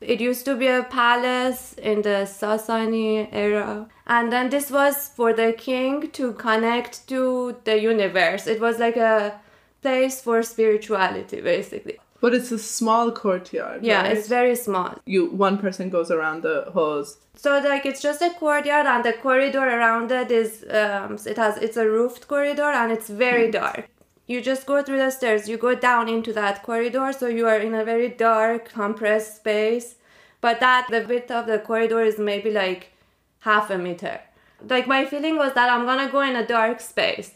It 0.00 0.20
used 0.20 0.44
to 0.44 0.54
be 0.54 0.68
a 0.68 0.84
palace 0.84 1.72
in 1.72 2.02
the 2.02 2.28
Sasani 2.28 3.28
era. 3.32 3.88
And 4.06 4.30
then 4.30 4.50
this 4.50 4.70
was 4.70 5.08
for 5.08 5.32
the 5.32 5.52
king 5.54 6.10
to 6.12 6.34
connect 6.34 7.08
to 7.08 7.56
the 7.64 7.80
universe. 7.80 8.46
It 8.46 8.60
was 8.60 8.78
like 8.78 8.96
a 8.96 9.40
place 9.82 10.20
for 10.20 10.42
spirituality 10.42 11.40
basically. 11.40 11.98
But 12.20 12.34
it's 12.34 12.50
a 12.50 12.58
small 12.58 13.12
courtyard. 13.12 13.84
Yeah, 13.84 14.02
right? 14.02 14.16
it's 14.16 14.26
very 14.28 14.56
small. 14.56 14.96
you 15.06 15.26
one 15.26 15.58
person 15.58 15.88
goes 15.88 16.10
around 16.10 16.42
the 16.42 16.64
hose. 16.72 17.18
So 17.36 17.58
like 17.60 17.86
it's 17.86 18.02
just 18.02 18.20
a 18.22 18.30
courtyard 18.30 18.86
and 18.86 19.04
the 19.04 19.12
corridor 19.12 19.66
around 19.76 20.10
it 20.10 20.30
is 20.30 20.64
um 20.70 21.18
it 21.26 21.36
has 21.36 21.56
it's 21.58 21.76
a 21.76 21.88
roofed 21.88 22.26
corridor 22.26 22.70
and 22.80 22.90
it's 22.90 23.08
very 23.08 23.50
dark. 23.50 23.88
You 24.26 24.42
just 24.42 24.66
go 24.66 24.82
through 24.82 24.98
the 24.98 25.10
stairs, 25.10 25.48
you 25.48 25.56
go 25.56 25.74
down 25.74 26.06
into 26.06 26.34
that 26.34 26.62
corridor, 26.62 27.12
so 27.18 27.28
you 27.28 27.46
are 27.46 27.56
in 27.56 27.74
a 27.74 27.82
very 27.82 28.10
dark, 28.10 28.68
compressed 28.68 29.36
space. 29.36 29.94
But 30.42 30.60
that 30.60 30.88
the 30.90 31.06
width 31.08 31.30
of 31.30 31.46
the 31.46 31.58
corridor 31.58 32.02
is 32.02 32.18
maybe 32.18 32.50
like 32.50 32.92
half 33.40 33.70
a 33.70 33.78
meter. 33.78 34.20
Like 34.68 34.86
my 34.86 35.04
feeling 35.04 35.36
was 35.36 35.54
that 35.54 35.70
I'm 35.70 35.86
gonna 35.86 36.10
go 36.10 36.20
in 36.20 36.36
a 36.36 36.46
dark 36.46 36.80
space. 36.80 37.32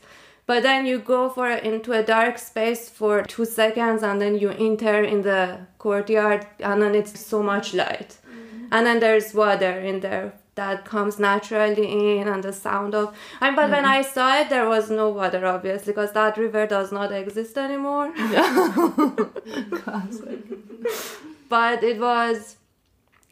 But 0.47 0.65
then 0.65 0.87
you 0.87 0.99
go 0.99 1.29
for 1.29 1.51
into 1.51 1.93
a 1.93 2.03
dark 2.03 2.39
space 2.39 2.89
for 2.89 3.23
two 3.23 3.45
seconds 3.45 4.03
and 4.03 4.21
then 4.21 4.39
you 4.39 4.51
enter 4.51 5.03
in 5.03 5.23
the 5.23 5.67
courtyard 5.79 6.47
and 6.59 6.83
then 6.83 6.95
it's 6.95 7.19
so 7.19 7.43
much 7.43 7.75
light. 7.75 8.19
Mm-hmm. 8.29 8.67
And 8.73 8.87
then 8.87 9.01
there's 9.01 9.35
water 9.35 9.79
in 9.79 10.01
there 10.01 10.33
that 10.55 10.85
comes 10.85 11.19
naturally 11.19 12.19
in 12.19 12.29
and 12.29 12.45
the 12.45 12.53
sound 12.53 12.95
of 12.95 13.17
I 13.41 13.47
mean, 13.47 13.57
but 13.57 13.71
when 13.71 13.85
mm-hmm. 13.85 13.93
I 13.93 14.03
saw 14.03 14.41
it 14.41 14.51
there 14.51 14.69
was 14.69 14.91
no 14.91 15.09
water 15.09 15.47
obviously 15.47 15.93
because 15.93 16.13
that 16.13 16.37
river 16.37 16.67
does 16.67 16.93
not 16.93 17.13
exist 17.13 17.57
anymore. 17.57 18.13
Oh 18.19 19.33
but 21.49 21.83
it 21.83 21.99
was 21.99 22.57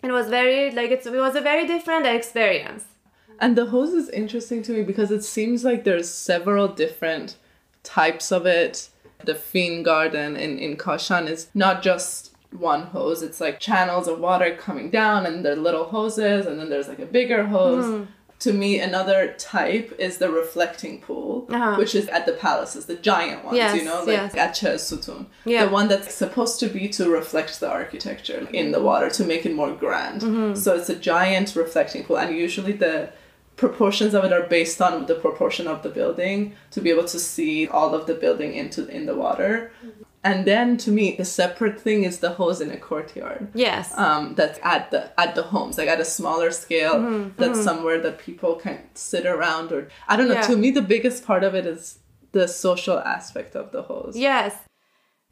it 0.02 0.10
was 0.10 0.28
very 0.28 0.70
like 0.70 0.90
it's, 0.90 1.06
it 1.06 1.12
was 1.12 1.36
a 1.36 1.40
very 1.40 1.66
different 1.66 2.06
experience. 2.06 2.84
And 3.40 3.56
the 3.56 3.66
hose 3.66 3.92
is 3.94 4.08
interesting 4.10 4.62
to 4.64 4.72
me 4.72 4.82
because 4.82 5.10
it 5.10 5.22
seems 5.24 5.64
like 5.64 5.84
there's 5.84 6.08
several 6.10 6.68
different 6.68 7.36
types 7.82 8.30
of 8.30 8.46
it. 8.46 8.88
The 9.24 9.34
Fin 9.34 9.82
Garden 9.82 10.36
in, 10.36 10.58
in 10.58 10.76
Kashan 10.76 11.28
is 11.28 11.48
not 11.54 11.82
just 11.82 12.34
one 12.52 12.82
hose, 12.86 13.22
it's 13.22 13.40
like 13.40 13.60
channels 13.60 14.08
of 14.08 14.18
water 14.18 14.56
coming 14.56 14.90
down 14.90 15.24
and 15.26 15.44
they're 15.44 15.54
little 15.56 15.84
hoses 15.84 16.46
and 16.46 16.58
then 16.58 16.68
there's 16.68 16.88
like 16.88 16.98
a 16.98 17.06
bigger 17.06 17.44
hose. 17.46 18.06
to 18.40 18.52
me, 18.54 18.80
another 18.80 19.34
type 19.38 19.94
is 19.98 20.16
the 20.16 20.30
reflecting 20.30 20.98
pool, 21.02 21.46
Uh-huh. 21.50 21.76
which 21.76 21.94
is 21.94 22.08
at 22.08 22.24
the 22.24 22.32
palaces, 22.32 22.86
the 22.86 22.96
giant 22.96 23.44
ones, 23.44 23.56
Yes, 23.58 23.76
you 23.76 23.84
know, 23.84 23.98
like 24.04 24.34
yes. 24.34 24.62
Sutun. 24.90 25.26
Yeah. 25.44 25.66
The 25.66 25.70
one 25.70 25.88
that's 25.88 26.14
supposed 26.14 26.58
to 26.60 26.66
be 26.68 26.88
to 26.88 27.10
reflect 27.10 27.60
the 27.60 27.68
architecture 27.70 28.48
in 28.52 28.72
the 28.72 28.80
water 28.80 29.10
to 29.10 29.24
make 29.24 29.44
it 29.44 29.54
more 29.54 29.72
grand. 29.74 30.22
Mm-hmm. 30.22 30.54
So 30.54 30.74
it's 30.74 30.88
a 30.88 30.96
giant 30.96 31.54
reflecting 31.54 32.02
pool, 32.04 32.16
and 32.18 32.34
usually 32.34 32.72
the 32.72 33.10
proportions 33.64 34.12
of 34.14 34.22
it 34.26 34.32
are 34.32 34.46
based 34.58 34.80
on 34.88 35.06
the 35.10 35.14
proportion 35.26 35.66
of 35.68 35.82
the 35.84 35.92
building 36.00 36.38
to 36.74 36.78
be 36.80 36.90
able 36.94 37.08
to 37.14 37.18
see 37.34 37.68
all 37.68 37.90
of 37.98 38.02
the 38.08 38.14
building 38.24 38.50
into 38.62 38.80
in 38.88 39.02
the 39.10 39.14
water. 39.24 39.52
And 40.22 40.38
then 40.50 40.76
to 40.84 40.90
me, 40.98 41.04
the 41.20 41.24
separate 41.24 41.78
thing 41.86 42.04
is 42.08 42.14
the 42.18 42.32
hose 42.40 42.60
in 42.64 42.70
a 42.70 42.76
courtyard 42.88 43.42
Yes. 43.54 43.86
um, 44.06 44.34
that's 44.38 44.58
at 44.74 44.90
the 44.92 45.00
at 45.24 45.34
the 45.34 45.44
homes, 45.52 45.74
like 45.78 45.88
at 45.94 46.00
a 46.00 46.04
smaller 46.18 46.50
scale. 46.64 46.96
Mm-hmm, 46.96 47.40
That's 47.40 47.62
somewhere 47.68 47.98
that 48.04 48.16
people 48.28 48.52
can 48.64 48.78
sit 48.94 49.24
around, 49.34 49.66
or 49.72 49.80
I 50.10 50.16
don't 50.16 50.28
know. 50.28 50.40
Yeah. 50.40 50.50
To 50.52 50.56
me, 50.62 50.68
the 50.80 50.88
biggest 50.94 51.18
part 51.30 51.42
of 51.48 51.52
it 51.60 51.66
is 51.74 51.82
the 52.32 52.46
social 52.66 52.98
aspect 53.16 53.52
of 53.60 53.72
the 53.74 53.82
hose. 53.90 54.14
Yes. 54.30 54.52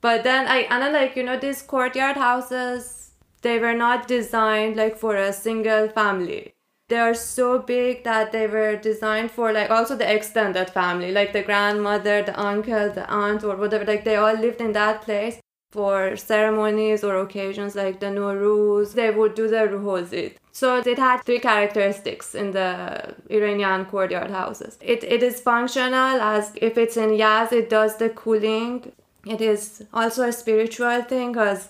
But 0.06 0.18
then 0.28 0.42
I 0.56 0.58
and 0.72 0.92
like 1.00 1.16
you 1.16 1.24
know 1.28 1.38
these 1.38 1.60
courtyard 1.74 2.16
houses 2.28 3.10
they 3.42 3.56
were 3.64 3.74
not 3.86 4.08
designed 4.08 4.74
like 4.82 4.96
for 5.04 5.14
a 5.16 5.32
single 5.32 5.84
family. 6.00 6.42
They 6.88 6.98
are 6.98 7.14
so 7.14 7.58
big 7.58 8.04
that 8.04 8.32
they 8.32 8.46
were 8.46 8.76
designed 8.76 9.30
for 9.30 9.52
like 9.52 9.70
also 9.70 9.94
the 9.94 10.10
extended 10.10 10.70
family, 10.70 11.12
like 11.12 11.34
the 11.34 11.42
grandmother, 11.42 12.22
the 12.22 12.38
uncle, 12.40 12.90
the 12.90 13.08
aunt 13.10 13.44
or 13.44 13.56
whatever. 13.56 13.84
Like 13.84 14.04
they 14.04 14.16
all 14.16 14.34
lived 14.34 14.60
in 14.62 14.72
that 14.72 15.02
place 15.02 15.38
for 15.70 16.16
ceremonies 16.16 17.04
or 17.04 17.16
occasions 17.16 17.74
like 17.74 18.00
the 18.00 18.06
Nowruz. 18.06 18.94
They 18.94 19.10
would 19.10 19.34
do 19.34 19.48
the 19.48 19.68
ruhozi. 19.68 20.36
So 20.50 20.76
it 20.78 20.98
had 20.98 21.22
three 21.24 21.38
characteristics 21.40 22.34
in 22.34 22.52
the 22.52 23.14
Iranian 23.28 23.84
courtyard 23.84 24.30
houses. 24.30 24.78
It, 24.80 25.04
it 25.04 25.22
is 25.22 25.40
functional 25.40 26.20
as 26.20 26.52
if 26.56 26.78
it's 26.78 26.96
in 26.96 27.10
Yazd, 27.10 27.52
it 27.52 27.70
does 27.70 27.96
the 27.98 28.08
cooling. 28.08 28.92
It 29.26 29.40
is 29.42 29.84
also 29.92 30.26
a 30.26 30.32
spiritual 30.32 31.02
thing 31.02 31.32
because 31.32 31.68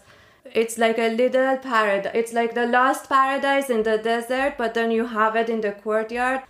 it's 0.55 0.79
like 0.79 0.99
a 0.99 1.09
little 1.15 1.57
paradise. 1.59 2.13
It's 2.15 2.33
like 2.33 2.55
the 2.55 2.67
lost 2.67 3.09
paradise 3.09 3.71
in 3.71 3.83
the 3.83 3.99
desert, 3.99 4.55
but 4.59 4.75
then 4.75 4.91
you 4.91 5.07
have 5.07 5.37
it 5.37 5.49
in 5.49 5.61
the 5.61 5.73
courtyard. 5.73 6.43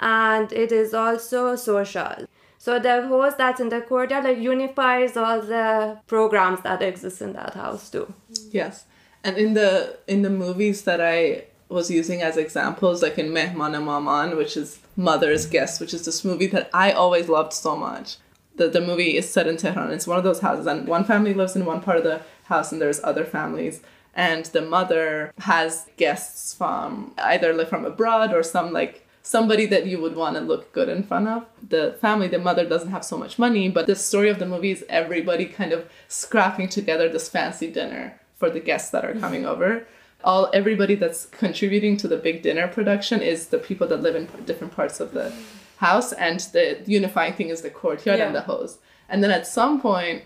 And 0.00 0.52
it 0.52 0.72
is 0.72 0.94
also 0.94 1.56
social. 1.56 2.26
So 2.64 2.78
the 2.78 3.06
hose 3.06 3.36
that's 3.36 3.60
in 3.60 3.68
the 3.68 3.82
courtyard 3.82 4.24
like 4.24 4.38
unifies 4.38 5.18
all 5.18 5.42
the 5.42 6.00
programs 6.06 6.62
that 6.62 6.80
exist 6.80 7.20
in 7.20 7.34
that 7.34 7.52
house 7.52 7.90
too. 7.90 8.12
Yes, 8.52 8.86
and 9.22 9.36
in 9.36 9.52
the 9.52 9.98
in 10.06 10.22
the 10.22 10.30
movies 10.30 10.84
that 10.84 10.98
I 10.98 11.44
was 11.68 11.90
using 11.90 12.22
as 12.22 12.38
examples, 12.38 13.02
like 13.02 13.18
in 13.18 13.32
Mehman 13.32 13.72
Maman, 13.84 14.36
which 14.38 14.56
is 14.56 14.78
Mother's 14.96 15.44
Guest, 15.44 15.78
which 15.78 15.92
is 15.92 16.06
this 16.06 16.24
movie 16.24 16.46
that 16.46 16.70
I 16.72 16.92
always 16.92 17.28
loved 17.28 17.52
so 17.52 17.76
much. 17.76 18.16
The 18.56 18.68
the 18.68 18.80
movie 18.80 19.18
is 19.18 19.28
set 19.28 19.46
in 19.46 19.58
Tehran. 19.58 19.90
It's 19.90 20.06
one 20.06 20.16
of 20.16 20.24
those 20.24 20.40
houses, 20.40 20.66
and 20.66 20.88
one 20.88 21.04
family 21.04 21.34
lives 21.34 21.56
in 21.56 21.66
one 21.66 21.82
part 21.82 21.98
of 21.98 22.04
the 22.04 22.22
house, 22.44 22.72
and 22.72 22.80
there's 22.80 23.02
other 23.02 23.24
families. 23.24 23.80
And 24.14 24.44
the 24.46 24.62
mother 24.62 25.32
has 25.40 25.86
guests 25.96 26.54
from 26.54 27.12
either 27.18 27.52
like 27.52 27.68
from 27.68 27.84
abroad 27.84 28.32
or 28.32 28.42
some 28.42 28.72
like 28.72 29.04
somebody 29.22 29.66
that 29.66 29.86
you 29.86 30.00
would 30.00 30.14
want 30.14 30.36
to 30.36 30.42
look 30.42 30.72
good 30.72 30.88
in 30.88 31.02
front 31.02 31.26
of. 31.26 31.46
The 31.68 31.96
family, 32.00 32.28
the 32.28 32.38
mother 32.38 32.64
doesn't 32.66 32.90
have 32.90 33.04
so 33.04 33.16
much 33.16 33.38
money, 33.38 33.68
but 33.68 33.86
the 33.86 33.96
story 33.96 34.28
of 34.28 34.38
the 34.38 34.46
movie 34.46 34.70
is 34.70 34.84
everybody 34.88 35.46
kind 35.46 35.72
of 35.72 35.90
scrapping 36.08 36.68
together 36.68 37.08
this 37.08 37.28
fancy 37.28 37.70
dinner 37.70 38.20
for 38.36 38.50
the 38.50 38.60
guests 38.60 38.90
that 38.90 39.04
are 39.04 39.14
coming 39.14 39.46
over. 39.46 39.86
All 40.22 40.50
everybody 40.52 40.94
that's 40.94 41.26
contributing 41.26 41.96
to 41.98 42.08
the 42.08 42.16
big 42.16 42.42
dinner 42.42 42.68
production 42.68 43.20
is 43.20 43.48
the 43.48 43.58
people 43.58 43.86
that 43.88 44.02
live 44.02 44.14
in 44.14 44.28
different 44.44 44.74
parts 44.74 45.00
of 45.00 45.12
the 45.12 45.32
house, 45.78 46.12
and 46.12 46.40
the 46.52 46.82
unifying 46.86 47.32
thing 47.32 47.48
is 47.48 47.62
the 47.62 47.70
courtyard 47.70 48.20
and 48.20 48.34
the 48.34 48.42
hose. 48.42 48.78
And 49.08 49.22
then 49.22 49.30
at 49.30 49.46
some 49.46 49.80
point, 49.80 50.24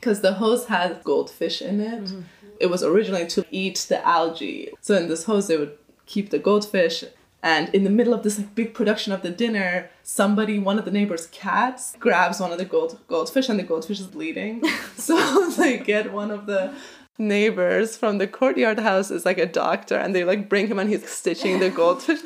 because 0.00 0.20
the 0.20 0.34
hose 0.34 0.66
has 0.66 0.96
goldfish 1.02 1.60
in 1.60 1.80
it, 1.80 2.04
mm-hmm. 2.04 2.20
it 2.60 2.66
was 2.66 2.82
originally 2.82 3.26
to 3.26 3.44
eat 3.50 3.86
the 3.88 4.06
algae. 4.06 4.70
So 4.80 4.94
in 4.96 5.08
this 5.08 5.24
hose, 5.24 5.48
they 5.48 5.56
would 5.56 5.76
keep 6.06 6.30
the 6.30 6.38
goldfish. 6.38 7.04
And 7.42 7.68
in 7.74 7.84
the 7.84 7.90
middle 7.90 8.14
of 8.14 8.22
this 8.22 8.38
like 8.38 8.54
big 8.54 8.74
production 8.74 9.12
of 9.12 9.22
the 9.22 9.30
dinner, 9.30 9.90
somebody, 10.02 10.58
one 10.58 10.78
of 10.78 10.84
the 10.84 10.90
neighbors' 10.90 11.26
cats, 11.26 11.94
grabs 11.98 12.40
one 12.40 12.50
of 12.50 12.58
the 12.58 12.64
gold 12.64 12.98
goldfish, 13.08 13.48
and 13.48 13.58
the 13.58 13.64
goldfish 13.64 14.00
is 14.00 14.08
bleeding. 14.08 14.64
so 14.96 15.50
they 15.56 15.78
get 15.78 16.12
one 16.12 16.30
of 16.30 16.46
the 16.46 16.74
neighbors 17.16 17.96
from 17.96 18.18
the 18.18 18.26
courtyard 18.26 18.78
house 18.78 19.10
is 19.10 19.24
like 19.24 19.38
a 19.38 19.46
doctor, 19.46 19.96
and 19.96 20.14
they 20.14 20.24
like 20.24 20.48
bring 20.48 20.66
him, 20.66 20.78
and 20.78 20.90
he's 20.90 21.08
stitching 21.08 21.60
the 21.60 21.70
goldfish. 21.70 22.20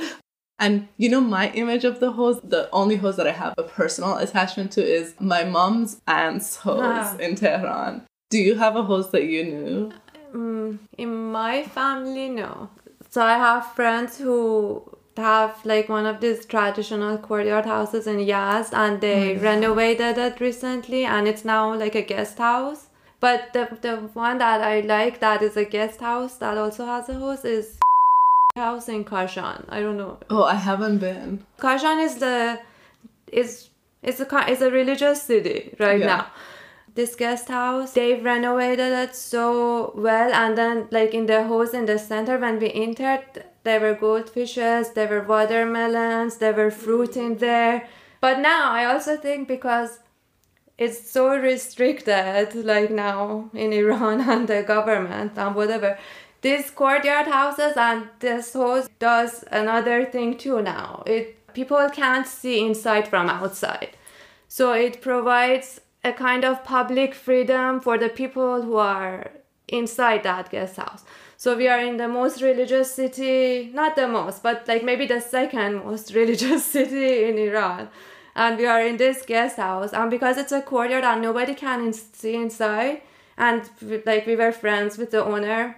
And 0.62 0.87
you 0.96 1.09
know, 1.12 1.20
my 1.20 1.51
image 1.62 1.85
of 1.85 1.98
the 1.98 2.12
hose, 2.12 2.40
the 2.57 2.62
only 2.81 2.96
hose 3.03 3.16
that 3.16 3.27
I 3.27 3.33
have 3.33 3.55
a 3.59 3.64
personal 3.64 4.16
attachment 4.25 4.70
to 4.77 4.83
is 4.98 5.14
my 5.18 5.42
mom's 5.57 6.01
aunt's 6.07 6.51
hose 6.64 6.81
Ah. 6.85 7.16
in 7.27 7.35
Tehran. 7.40 8.03
Do 8.31 8.38
you 8.38 8.55
have 8.64 8.77
a 8.77 8.85
hose 8.90 9.11
that 9.14 9.25
you 9.25 9.42
knew? 9.53 9.92
In 11.05 11.33
my 11.40 11.64
family, 11.64 12.29
no. 12.29 12.70
So 13.11 13.22
I 13.22 13.37
have 13.48 13.66
friends 13.75 14.18
who 14.18 14.83
have 15.16 15.59
like 15.72 15.88
one 15.88 16.07
of 16.07 16.20
these 16.20 16.46
traditional 16.46 17.18
courtyard 17.18 17.66
houses 17.66 18.07
in 18.07 18.18
Yazd 18.18 18.72
and 18.72 19.01
they 19.01 19.37
renovated 19.37 20.16
it 20.16 20.40
recently 20.40 21.05
and 21.05 21.29
it's 21.29 21.44
now 21.44 21.75
like 21.75 21.94
a 21.96 22.03
guest 22.03 22.38
house. 22.38 22.87
But 23.20 23.53
the, 23.53 23.64
the 23.83 23.96
one 24.14 24.38
that 24.38 24.61
I 24.62 24.81
like 24.81 25.20
that 25.20 25.42
is 25.42 25.57
a 25.57 25.64
guest 25.64 26.01
house 26.01 26.37
that 26.37 26.57
also 26.57 26.87
has 26.87 27.09
a 27.09 27.14
house 27.14 27.44
is 27.44 27.79
house 28.57 28.88
in 28.88 29.05
Kashan. 29.05 29.65
I 29.69 29.81
don't 29.81 29.97
know. 29.97 30.19
Oh, 30.29 30.45
I 30.45 30.55
haven't 30.55 30.99
been. 30.99 31.45
Kashan 31.59 32.05
is 32.05 32.17
the 32.17 32.61
is 33.33 33.71
is 34.03 34.21
a 34.21 34.51
is 34.51 34.61
a 34.62 34.71
religious 34.71 35.23
city 35.23 35.75
right 35.79 36.01
Yeah. 36.01 36.07
now. 36.07 36.27
This 36.95 37.15
guest 37.17 37.49
house, 37.49 37.93
they've 37.95 38.23
renovated 38.23 38.93
it 38.93 39.17
so 39.17 39.95
well, 39.97 40.31
and 40.35 40.59
then 40.59 40.88
like 40.91 41.15
in 41.15 41.25
the 41.25 41.45
house 41.45 41.73
in 41.73 41.87
the 41.87 41.99
center, 41.99 42.37
when 42.38 42.59
we 42.61 42.71
entered, 42.71 43.25
there 43.65 43.81
were 43.81 43.95
goldfishes, 43.95 44.93
there 44.93 45.09
were 45.09 45.23
watermelons, 45.23 46.37
there 46.37 46.53
were 46.53 46.71
fruit 46.71 47.17
in 47.17 47.38
there. 47.38 47.88
But 48.21 48.41
now 48.41 48.71
I 48.73 48.85
also 48.85 49.17
think 49.17 49.49
because 49.49 50.01
it's 50.77 51.11
so 51.11 51.35
restricted 51.35 52.55
like 52.55 52.91
now 52.91 53.49
in 53.55 53.73
Iran 53.73 54.21
and 54.33 54.47
the 54.47 54.62
government 54.62 55.33
and 55.38 55.55
whatever. 55.55 55.99
These 56.42 56.70
courtyard 56.70 57.28
houses 57.28 57.74
and 57.76 58.09
this 58.18 58.52
house 58.52 58.88
does 58.98 59.44
another 59.50 60.05
thing 60.05 60.37
too 60.37 60.61
now. 60.61 61.02
It 61.07 61.55
people 61.55 61.88
can't 61.90 62.26
see 62.26 62.66
inside 62.66 63.09
from 63.09 63.28
outside. 63.28 63.96
So 64.48 64.72
it 64.72 65.00
provides 65.00 65.81
a 66.05 66.12
kind 66.12 66.44
of 66.44 66.64
public 66.64 67.14
freedom 67.14 67.81
for 67.81 67.96
the 67.96 68.09
people 68.09 68.62
who 68.62 68.76
are 68.76 69.31
inside 69.68 70.24
that 70.24 70.50
guest 70.50 70.76
house. 70.76 71.05
So 71.37 71.57
we 71.57 71.68
are 71.68 71.81
in 71.81 71.96
the 71.96 72.09
most 72.09 72.42
religious 72.42 72.94
city, 72.94 73.70
not 73.72 73.96
the 73.96 74.09
most, 74.09 74.42
but 74.42 74.66
like 74.66 74.85
maybe 74.85 75.07
the 75.07 75.20
second 75.20 75.85
most 75.85 76.14
religious 76.20 76.64
city 76.64 77.24
in 77.24 77.38
Iran. 77.38 77.88
And 78.35 78.59
we 78.59 78.66
are 78.66 78.81
in 78.81 78.96
this 78.96 79.22
guest 79.26 79.59
house, 79.59 79.92
and 79.92 80.11
because 80.11 80.38
it's 80.38 80.52
a 80.52 80.62
courtyard 80.62 81.05
and 81.05 81.20
nobody 81.20 81.55
can 81.55 81.87
in- 81.87 81.92
see 81.92 82.35
inside, 82.35 83.02
and 83.37 83.68
like 84.07 84.26
we 84.26 84.37
were 84.37 84.52
friends 84.52 84.96
with 84.96 85.11
the 85.11 85.22
owner, 85.22 85.76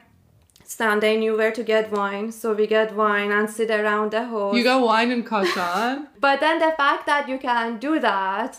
they 1.01 1.17
knew 1.17 1.37
where 1.37 1.53
to 1.53 1.63
get 1.63 1.91
wine, 1.91 2.33
so 2.33 2.53
we 2.53 2.67
get 2.67 2.95
wine 2.95 3.31
and 3.31 3.49
sit 3.49 3.71
around 3.71 4.13
the 4.13 4.25
house. 4.25 4.57
You 4.57 4.65
got 4.65 4.83
wine 4.83 5.11
in 5.11 5.23
Kashan? 5.25 6.07
But 6.21 6.41
then 6.41 6.59
the 6.59 6.73
fact 6.77 7.07
that 7.07 7.29
you 7.29 7.39
can 7.39 7.79
do 7.79 8.01
that, 8.01 8.59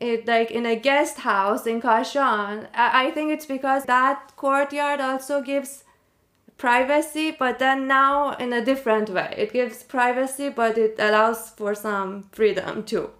it 0.00 0.26
like 0.26 0.50
in 0.50 0.66
a 0.66 0.76
guest 0.76 1.18
house 1.18 1.66
in 1.66 1.80
Kashan, 1.80 2.68
I, 2.74 3.06
I 3.06 3.10
think 3.10 3.32
it's 3.32 3.46
because 3.46 3.84
that 3.84 4.32
courtyard 4.36 5.00
also 5.00 5.42
gives 5.42 5.84
privacy, 6.58 7.30
but 7.30 7.58
then 7.58 7.86
now 7.86 8.32
in 8.36 8.52
a 8.52 8.64
different 8.64 9.10
way. 9.10 9.34
It 9.36 9.52
gives 9.52 9.82
privacy, 9.82 10.48
but 10.48 10.78
it 10.78 10.96
allows 10.98 11.50
for 11.50 11.74
some 11.74 12.28
freedom 12.32 12.84
too. 12.84 13.10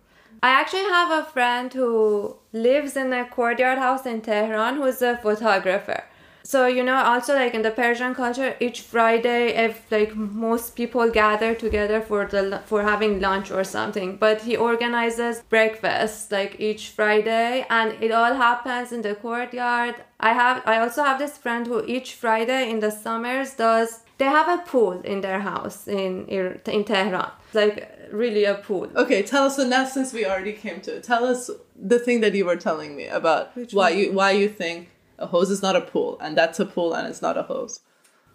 I 0.43 0.51
actually 0.51 0.85
have 0.85 1.11
a 1.11 1.25
friend 1.25 1.73
who 1.73 2.37
lives 2.53 2.97
in 2.97 3.13
a 3.13 3.25
courtyard 3.25 3.79
house 3.79 4.07
in 4.07 4.21
Tehran 4.21 4.77
who's 4.77 5.03
a 5.03 5.17
photographer. 5.17 6.05
So 6.47 6.69
you 6.69 6.85
know, 6.85 6.95
also 6.95 7.35
like 7.35 7.55
in 7.55 7.63
the 7.63 7.73
Persian 7.73 8.15
culture, 8.15 8.55
each 8.61 8.83
Friday, 8.83 9.49
if 9.67 9.91
like 9.91 10.15
most 10.15 10.77
people 10.77 11.11
gather 11.11 11.57
together 11.57 12.01
for 12.01 12.25
the 12.25 12.63
for 12.67 12.85
having 12.85 13.21
lunch 13.21 13.51
or 13.51 13.65
something, 13.65 14.17
but 14.17 14.43
he 14.43 14.57
organizes 14.57 15.43
breakfast 15.49 16.31
like 16.31 16.61
each 16.61 16.91
Friday, 16.91 17.67
and 17.69 18.01
it 18.01 18.13
all 18.13 18.35
happens 18.35 18.93
in 18.93 19.03
the 19.03 19.17
courtyard. 19.17 19.97
I 20.21 20.35
have 20.35 20.63
I 20.65 20.79
also 20.79 21.03
have 21.03 21.19
this 21.19 21.37
friend 21.37 21.67
who 21.67 21.85
each 21.85 22.15
Friday 22.15 22.71
in 22.71 22.79
the 22.79 22.93
summers 22.93 23.55
does. 23.55 24.05
They 24.19 24.27
have 24.27 24.49
a 24.49 24.63
pool 24.63 25.01
in 25.03 25.23
their 25.23 25.41
house 25.41 25.89
in 25.89 26.29
in 26.29 26.85
Tehran, 26.85 27.31
like 27.55 27.91
really 28.13 28.45
a 28.45 28.55
pool. 28.55 28.89
Okay, 28.95 29.25
tell 29.25 29.47
us. 29.47 29.57
So 29.57 29.67
now, 29.67 29.85
since 29.85 30.13
we 30.13 30.25
already 30.25 30.53
came 30.53 30.81
to 30.83 30.97
it, 30.97 31.03
tell 31.03 31.25
us 31.25 31.51
the 31.75 31.99
thing 31.99 32.21
that 32.21 32.35
you 32.35 32.45
were 32.45 32.61
telling 32.69 32.95
me 32.95 33.07
about 33.09 33.51
why 33.73 33.91
you 33.91 34.13
why 34.13 34.31
you 34.31 34.49
think 34.49 34.91
a 35.19 35.27
hose 35.27 35.51
is 35.51 35.63
not 35.63 35.77
a 35.77 35.81
pool, 35.81 36.19
and 36.21 36.37
that's 36.37 36.61
a 36.61 36.67
pool, 36.67 36.95
and 36.95 37.09
it's 37.09 37.23
not 37.23 37.37
a 37.37 37.43
hose. 37.43 37.81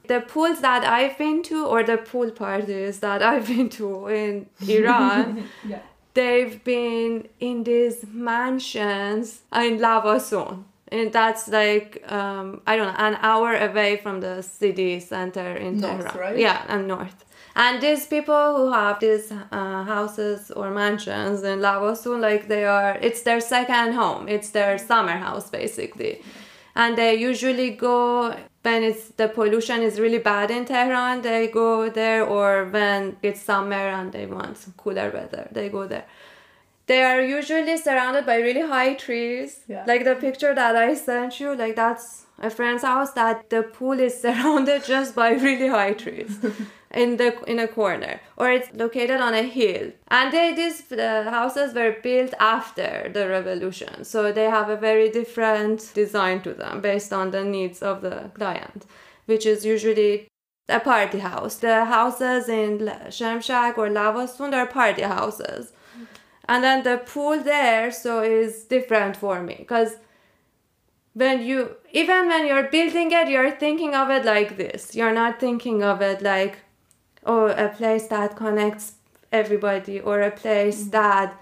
The 0.08 0.22
pools 0.22 0.62
that 0.62 0.84
I've 0.84 1.17
been 1.17 1.44
to, 1.44 1.65
or 1.65 1.84
the 1.84 1.98
pool 1.98 2.32
parties 2.32 3.00
that 3.00 3.22
I've 3.22 3.48
been 3.48 3.70
to 3.70 4.08
in 4.08 4.48
Iran, 4.67 5.48
they've 6.13 6.63
been 6.63 7.28
in 7.39 7.63
these 7.63 8.06
mansions 8.12 9.41
in 9.54 9.78
Lavasun. 9.78 10.63
And 10.94 11.13
that's 11.13 11.48
like, 11.48 12.04
um, 12.12 12.62
I 12.67 12.76
don't 12.76 12.88
know, 12.88 13.00
an 13.00 13.17
hour 13.22 13.56
away 13.56 13.96
from 13.96 14.20
the 14.20 14.41
city 14.41 15.00
center 15.00 15.56
in 15.56 15.80
North, 15.80 16.04
Tehran. 16.04 16.20
right? 16.20 16.38
Yeah, 16.38 16.65
and 16.67 16.86
north. 16.86 17.24
And 17.56 17.82
these 17.82 18.08
people 18.08 18.58
who 18.58 18.72
have 18.72 19.00
these 19.00 19.32
uh, 19.32 19.84
houses 19.84 20.52
or 20.52 20.70
mansions 20.72 21.44
in 21.44 21.60
Lavasun, 21.60 22.20
like 22.20 22.48
they 22.50 22.65
are, 22.65 22.98
it's 23.02 23.22
their 23.22 23.39
second 23.39 23.94
home. 23.94 24.28
It's 24.28 24.50
their 24.50 24.78
summer 24.78 25.17
house, 25.17 25.50
basically. 25.50 26.22
And 26.76 26.98
they 26.98 27.16
usually 27.16 27.72
go 27.72 28.36
when 28.64 28.84
it's 28.84 29.10
the 29.10 29.28
pollution 29.28 29.82
is 29.82 30.00
really 30.00 30.20
bad 30.20 30.52
in 30.52 30.66
Tehran. 30.66 31.22
They 31.22 31.48
go 31.48 31.90
there, 31.90 32.24
or 32.26 32.66
when 32.66 33.18
it's 33.22 33.42
summer 33.42 33.76
and 33.76 34.12
they 34.12 34.26
want 34.26 34.58
some 34.58 34.74
cooler 34.78 35.10
weather, 35.12 35.50
they 35.52 35.70
go 35.70 35.88
there. 35.88 36.06
They 36.88 37.04
are 37.04 37.22
usually 37.22 37.78
surrounded 37.78 38.26
by 38.26 38.38
really 38.38 38.62
high 38.62 38.94
trees. 38.96 39.62
Yeah. 39.68 39.84
Like 39.88 40.04
the 40.04 40.16
picture 40.16 40.54
that 40.56 40.76
I 40.76 40.94
sent 40.96 41.40
you, 41.40 41.56
like 41.56 41.76
that's 41.76 42.26
a 42.42 42.50
friend's 42.50 42.84
house 42.84 43.12
that 43.12 43.50
the 43.50 43.64
pool 43.64 43.98
is 44.00 44.20
surrounded 44.26 44.84
just 44.84 45.16
by 45.16 45.32
really 45.32 45.68
high 45.68 45.94
trees 45.94 46.38
in 46.92 47.16
the 47.18 47.30
in 47.50 47.60
a 47.60 47.68
corner 47.68 48.20
or 48.36 48.52
it's 48.52 48.74
located 48.74 49.22
on 49.22 49.34
a 49.34 49.44
hill. 49.44 49.92
And 50.10 50.34
they 50.34 50.54
these 50.54 50.92
uh, 50.92 51.30
houses 51.30 51.74
were 51.74 51.96
built 52.04 52.34
after 52.40 53.10
the 53.14 53.30
revolution 53.30 54.04
so 54.04 54.32
they 54.32 54.50
have 54.58 54.70
a 54.70 54.76
very 54.76 55.10
different 55.10 55.94
design 55.94 56.42
to 56.42 56.54
them 56.54 56.82
based 56.82 57.14
on 57.14 57.32
the 57.32 57.44
needs 57.44 57.82
of 57.82 58.02
the 58.02 58.32
client 58.34 58.86
which 59.26 59.46
is 59.46 59.64
usually 59.64 60.28
a 60.68 60.80
party 60.80 61.20
house. 61.20 61.56
The 61.58 61.86
houses 61.86 62.50
in 62.50 62.80
Shemshak 63.18 63.78
or 63.78 63.88
Lavasun 63.90 64.54
are 64.54 64.68
party 64.68 65.04
houses. 65.04 65.74
And 66.48 66.64
then 66.64 66.84
the 66.84 66.98
pool 66.98 67.42
there 67.42 67.92
so 67.92 68.22
is 68.22 68.64
different 68.64 69.16
for 69.16 69.42
me 69.42 69.56
because 69.60 69.96
when 71.13 71.41
you 71.41 71.76
even 71.91 72.28
when 72.28 72.47
you're 72.47 72.69
building 72.69 73.12
it 73.12 73.28
you're 73.28 73.52
thinking 73.52 73.93
of 73.95 74.10
it 74.10 74.26
like 74.26 74.58
this. 74.58 74.95
You're 74.95 75.13
not 75.13 75.39
thinking 75.39 75.84
of 75.84 76.02
it 76.02 76.21
like 76.21 76.60
oh 77.26 77.47
a 77.47 77.69
place 77.69 78.08
that 78.08 78.36
connects 78.36 78.93
everybody 79.32 80.00
or 80.00 80.21
a 80.21 80.32
place 80.32 80.86
that 80.86 81.39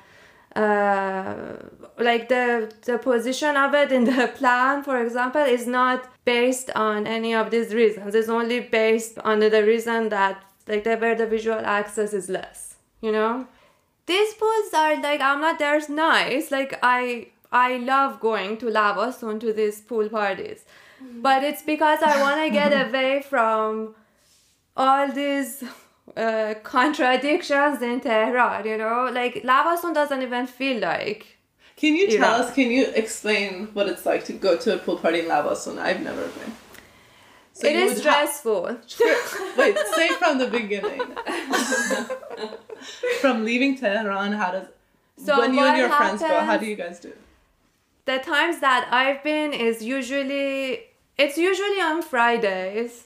uh, 0.56 1.54
like 1.98 2.30
the 2.30 2.72
the 2.84 2.98
position 2.98 3.56
of 3.56 3.74
it 3.74 3.92
in 3.92 4.04
the 4.14 4.32
plan 4.36 4.84
for 4.84 5.02
example 5.02 5.42
is 5.42 5.68
not 5.68 6.10
based 6.26 6.70
on 6.76 7.08
any 7.08 7.34
of 7.34 7.52
these 7.52 7.74
reasons. 7.74 8.16
It's 8.16 8.30
only 8.30 8.60
based 8.60 9.20
on 9.20 9.40
the 9.40 9.64
reason 9.64 10.10
that 10.10 10.44
like 10.68 10.84
the, 10.84 10.98
where 10.98 11.16
the 11.16 11.26
visual 11.26 11.60
access 11.66 12.14
is 12.14 12.30
less 12.30 12.70
you 13.02 13.12
know? 13.12 13.48
These 14.06 14.34
pools 14.36 14.74
are 14.74 15.02
like 15.02 15.22
I'm 15.22 15.42
not 15.42 15.60
there's 15.60 15.90
nice. 15.90 16.52
Like 16.52 16.80
I 16.82 17.28
I 17.52 17.78
love 17.78 18.20
going 18.20 18.58
to 18.58 18.66
Lavasun 18.68 19.40
to 19.42 19.54
these 19.54 19.82
pool 19.82 20.10
parties. 20.10 20.66
But 21.22 21.44
it's 21.44 21.62
because 21.64 22.00
I 22.04 22.22
wanna 22.22 22.50
get 22.50 22.74
away 22.90 23.22
from 23.22 23.96
all 24.76 25.12
these 25.12 25.64
uh, 26.18 26.56
contradictions 26.64 27.82
in 27.82 28.02
Tehran, 28.02 28.66
you 28.66 28.78
know? 28.78 29.10
Like 29.12 29.36
Lavasun 29.44 29.94
doesn't 29.94 30.22
even 30.22 30.48
feel 30.48 30.80
like 30.80 31.38
Can 31.78 31.96
you 31.96 32.08
tell 32.08 32.36
Iran. 32.36 32.42
us, 32.42 32.54
can 32.54 32.72
you 32.72 32.88
explain 32.88 33.68
what 33.74 33.88
it's 33.88 34.06
like 34.06 34.26
to 34.26 34.34
go 34.34 34.58
to 34.58 34.76
a 34.76 34.78
pool 34.78 34.98
party 34.98 35.20
in 35.22 35.26
Lavasun? 35.26 35.78
I've 35.80 36.02
never 36.02 36.28
been. 36.28 36.54
So 37.54 37.68
it 37.68 37.76
is 37.76 37.96
would 37.96 38.06
ha- 38.06 38.26
stressful. 38.26 38.64
Wait, 39.58 39.78
say 39.96 40.10
from 40.10 40.38
the 40.38 40.48
beginning. 40.48 41.02
from 43.22 43.46
leaving 43.46 43.78
Tehran, 43.78 44.34
how 44.34 44.52
does 44.52 44.68
So 45.26 45.40
when 45.40 45.54
you 45.54 45.62
and 45.62 45.78
your 45.78 45.90
friends 45.90 46.22
go, 46.22 46.40
how 46.40 46.58
do 46.58 46.66
you 46.66 46.76
guys 46.76 47.00
do? 47.00 47.10
it? 47.10 47.22
The 48.06 48.20
times 48.20 48.60
that 48.60 48.88
I've 48.92 49.24
been 49.24 49.54
is 49.54 49.84
usually 49.84 50.86
it's 51.18 51.38
usually 51.38 51.82
on 51.82 52.02
Fridays 52.02 53.06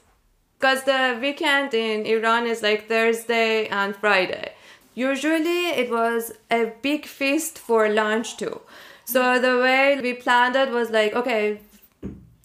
because 0.59 0.83
the 0.83 1.17
weekend 1.19 1.73
in 1.73 2.05
Iran 2.05 2.45
is 2.45 2.61
like 2.61 2.87
Thursday 2.87 3.67
and 3.67 3.95
Friday. 3.95 4.53
Usually 4.95 5.69
it 5.69 5.89
was 5.89 6.33
a 6.51 6.71
big 6.81 7.05
feast 7.05 7.57
for 7.57 7.89
lunch 7.89 8.37
too. 8.37 8.61
So 9.05 9.39
the 9.39 9.57
way 9.59 9.99
we 10.01 10.13
planned 10.13 10.55
it 10.55 10.69
was 10.69 10.89
like 10.89 11.13
okay, 11.13 11.59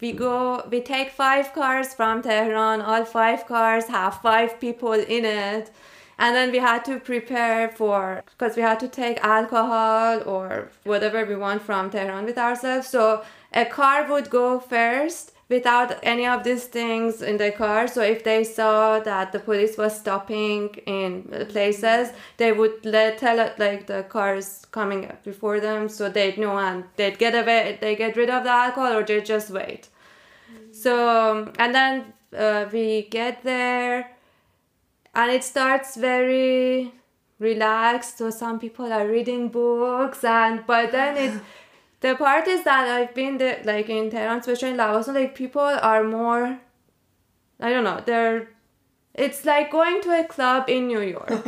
we 0.01 0.13
go 0.13 0.67
we 0.71 0.81
take 0.81 1.11
five 1.11 1.53
cars 1.53 1.95
from 1.95 2.23
Tehran, 2.23 2.81
all 2.81 3.05
five 3.05 3.47
cars 3.47 3.87
have 3.87 4.21
five 4.21 4.59
people 4.61 4.93
in 4.93 5.25
it. 5.25 5.71
And 6.18 6.35
then 6.35 6.50
we 6.50 6.59
had 6.59 6.85
to 6.87 6.98
prepare 6.98 7.68
for 7.68 8.24
because 8.37 8.57
we 8.57 8.62
had 8.62 8.81
to 8.81 8.88
take 8.88 9.22
alcohol 9.22 10.22
or 10.26 10.70
whatever 10.85 11.24
we 11.24 11.37
want 11.37 11.62
from 11.62 11.90
Tehran 11.90 12.24
with 12.24 12.38
ourselves. 12.38 12.88
So 12.88 13.22
a 13.52 13.64
car 13.64 14.11
would 14.11 14.28
go 14.28 14.59
first 14.59 15.33
without 15.48 15.98
any 16.02 16.26
of 16.26 16.44
these 16.44 16.64
things 16.64 17.22
in 17.22 17.38
the 17.38 17.50
car. 17.50 17.88
So 17.88 18.02
if 18.02 18.22
they 18.24 18.44
saw 18.44 19.00
that 19.00 19.33
the 19.33 19.38
police 19.38 19.78
was 19.78 19.98
stopping 19.98 20.74
in 20.87 21.22
places, 21.48 22.12
they 22.37 22.52
would 22.52 22.85
let 22.85 23.18
tell 23.18 23.38
it 23.38 23.59
like 23.59 23.87
the 23.87 24.02
cars 24.02 24.66
coming 24.70 25.07
up 25.07 25.24
before 25.24 25.61
them, 25.61 25.88
so 25.88 26.09
they'd 26.11 26.37
know 26.37 26.59
and 26.59 26.85
they'd 26.96 27.18
get 27.18 27.35
away, 27.35 27.78
they 27.81 27.96
get 27.96 28.16
rid 28.16 28.28
of 28.28 28.44
the 28.44 28.50
alcohol 28.50 28.92
or 28.92 29.02
they 29.02 29.20
just 29.22 29.50
wait. 29.50 29.88
So 30.72 31.52
and 31.59 31.74
then 31.74 32.12
uh, 32.37 32.66
we 32.70 33.09
get 33.11 33.42
there 33.42 34.11
and 35.18 35.33
it 35.33 35.44
starts 35.44 35.96
very 35.96 36.92
relaxed. 37.38 38.18
So 38.18 38.31
some 38.31 38.59
people 38.59 38.92
are 38.92 39.07
reading 39.07 39.48
books 39.48 40.22
and 40.24 40.64
but 40.66 40.92
then 40.92 41.16
it 41.16 41.40
the 42.00 42.14
part 42.14 42.46
is 42.46 42.62
that 42.62 42.88
i've 42.96 43.12
been 43.14 43.38
there 43.38 43.61
like 43.64 43.88
in 43.94 44.09
tehran 44.11 44.38
especially 44.38 44.70
in 44.74 44.76
lavason 44.81 45.14
like 45.14 45.35
people 45.38 45.72
are 45.92 46.04
more 46.04 46.42
i 47.68 47.70
don't 47.72 47.83
know 47.88 48.00
they're 48.11 48.37
it's 49.14 49.44
like 49.44 49.72
going 49.72 50.00
to 50.02 50.12
a 50.20 50.22
club 50.24 50.70
in 50.76 50.87
new 50.87 51.02
york. 51.16 51.33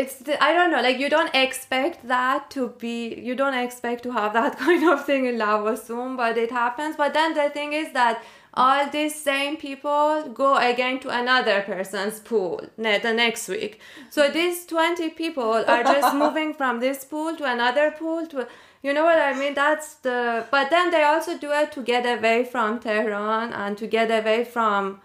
It's 0.00 0.16
the, 0.26 0.42
i 0.42 0.52
don't 0.56 0.70
know 0.72 0.82
like 0.84 0.98
you 0.98 1.08
don't 1.14 1.34
expect 1.38 2.06
that 2.10 2.50
to 2.52 2.68
be 2.82 3.14
you 3.28 3.34
don't 3.40 3.58
expect 3.62 4.02
to 4.04 4.12
have 4.12 4.32
that 4.34 4.58
kind 4.66 4.86
of 4.92 5.04
thing 5.08 5.26
in 5.30 5.36
lavasun 5.36 6.16
but 6.16 6.38
it 6.44 6.50
happens. 6.50 6.96
But 6.96 7.12
then 7.18 7.34
the 7.34 7.50
thing 7.56 7.74
is 7.80 7.92
that 7.92 8.22
all 8.54 8.88
these 8.90 9.14
same 9.14 9.56
people 9.56 10.30
go 10.34 10.56
again 10.56 11.00
to 11.00 11.08
another 11.08 11.62
person's 11.62 12.20
pool 12.20 12.60
ne- 12.76 12.98
the 12.98 13.12
next 13.12 13.48
week. 13.48 13.80
So 14.10 14.30
these 14.30 14.66
20 14.66 15.10
people 15.10 15.64
are 15.66 15.82
just 15.82 16.14
moving 16.24 16.52
from 16.52 16.80
this 16.80 17.04
pool 17.04 17.34
to 17.36 17.44
another 17.44 17.90
pool 17.92 18.26
to 18.26 18.46
you 18.82 18.92
know 18.92 19.04
what 19.04 19.18
i 19.18 19.32
mean? 19.32 19.54
That's 19.54 19.94
the 19.94 20.46
but 20.50 20.70
then 20.70 20.90
they 20.90 21.04
also 21.04 21.38
do 21.38 21.50
it 21.52 21.72
to 21.72 21.82
get 21.82 22.04
away 22.04 22.44
from 22.44 22.80
tehran 22.80 23.52
and 23.52 23.78
to 23.78 23.86
get 23.86 24.10
away 24.10 24.44
from 24.44 25.00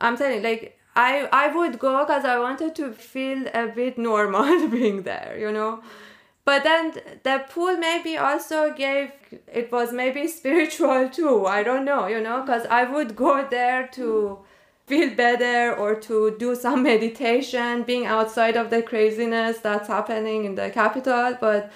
i'm 0.00 0.16
telling 0.16 0.36
you 0.36 0.42
like 0.42 0.78
i 0.96 1.28
i 1.32 1.46
would 1.54 1.78
go 1.78 2.00
because 2.00 2.24
i 2.24 2.38
wanted 2.38 2.74
to 2.74 2.92
feel 2.92 3.46
a 3.54 3.66
bit 3.66 3.98
normal 3.98 4.68
being 4.76 5.02
there 5.02 5.36
you 5.38 5.52
know 5.52 5.82
but 6.44 6.64
then 6.64 6.92
the 7.22 7.44
pool 7.50 7.76
maybe 7.76 8.16
also 8.16 8.72
gave 8.72 9.10
it 9.46 9.70
was 9.70 9.92
maybe 9.92 10.26
spiritual 10.38 11.08
too 11.08 11.46
i 11.46 11.62
don't 11.62 11.84
know 11.84 12.06
you 12.06 12.20
know 12.20 12.40
because 12.42 12.66
i 12.66 12.84
would 12.84 13.14
go 13.16 13.46
there 13.48 13.88
to 13.88 14.38
feel 14.86 15.14
better 15.14 15.74
or 15.74 15.94
to 15.94 16.36
do 16.38 16.54
some 16.54 16.82
meditation 16.92 17.82
being 17.82 18.06
outside 18.06 18.56
of 18.56 18.70
the 18.70 18.82
craziness 18.82 19.58
that's 19.58 19.88
happening 19.88 20.44
in 20.44 20.54
the 20.54 20.70
capital 20.70 21.36
but 21.40 21.70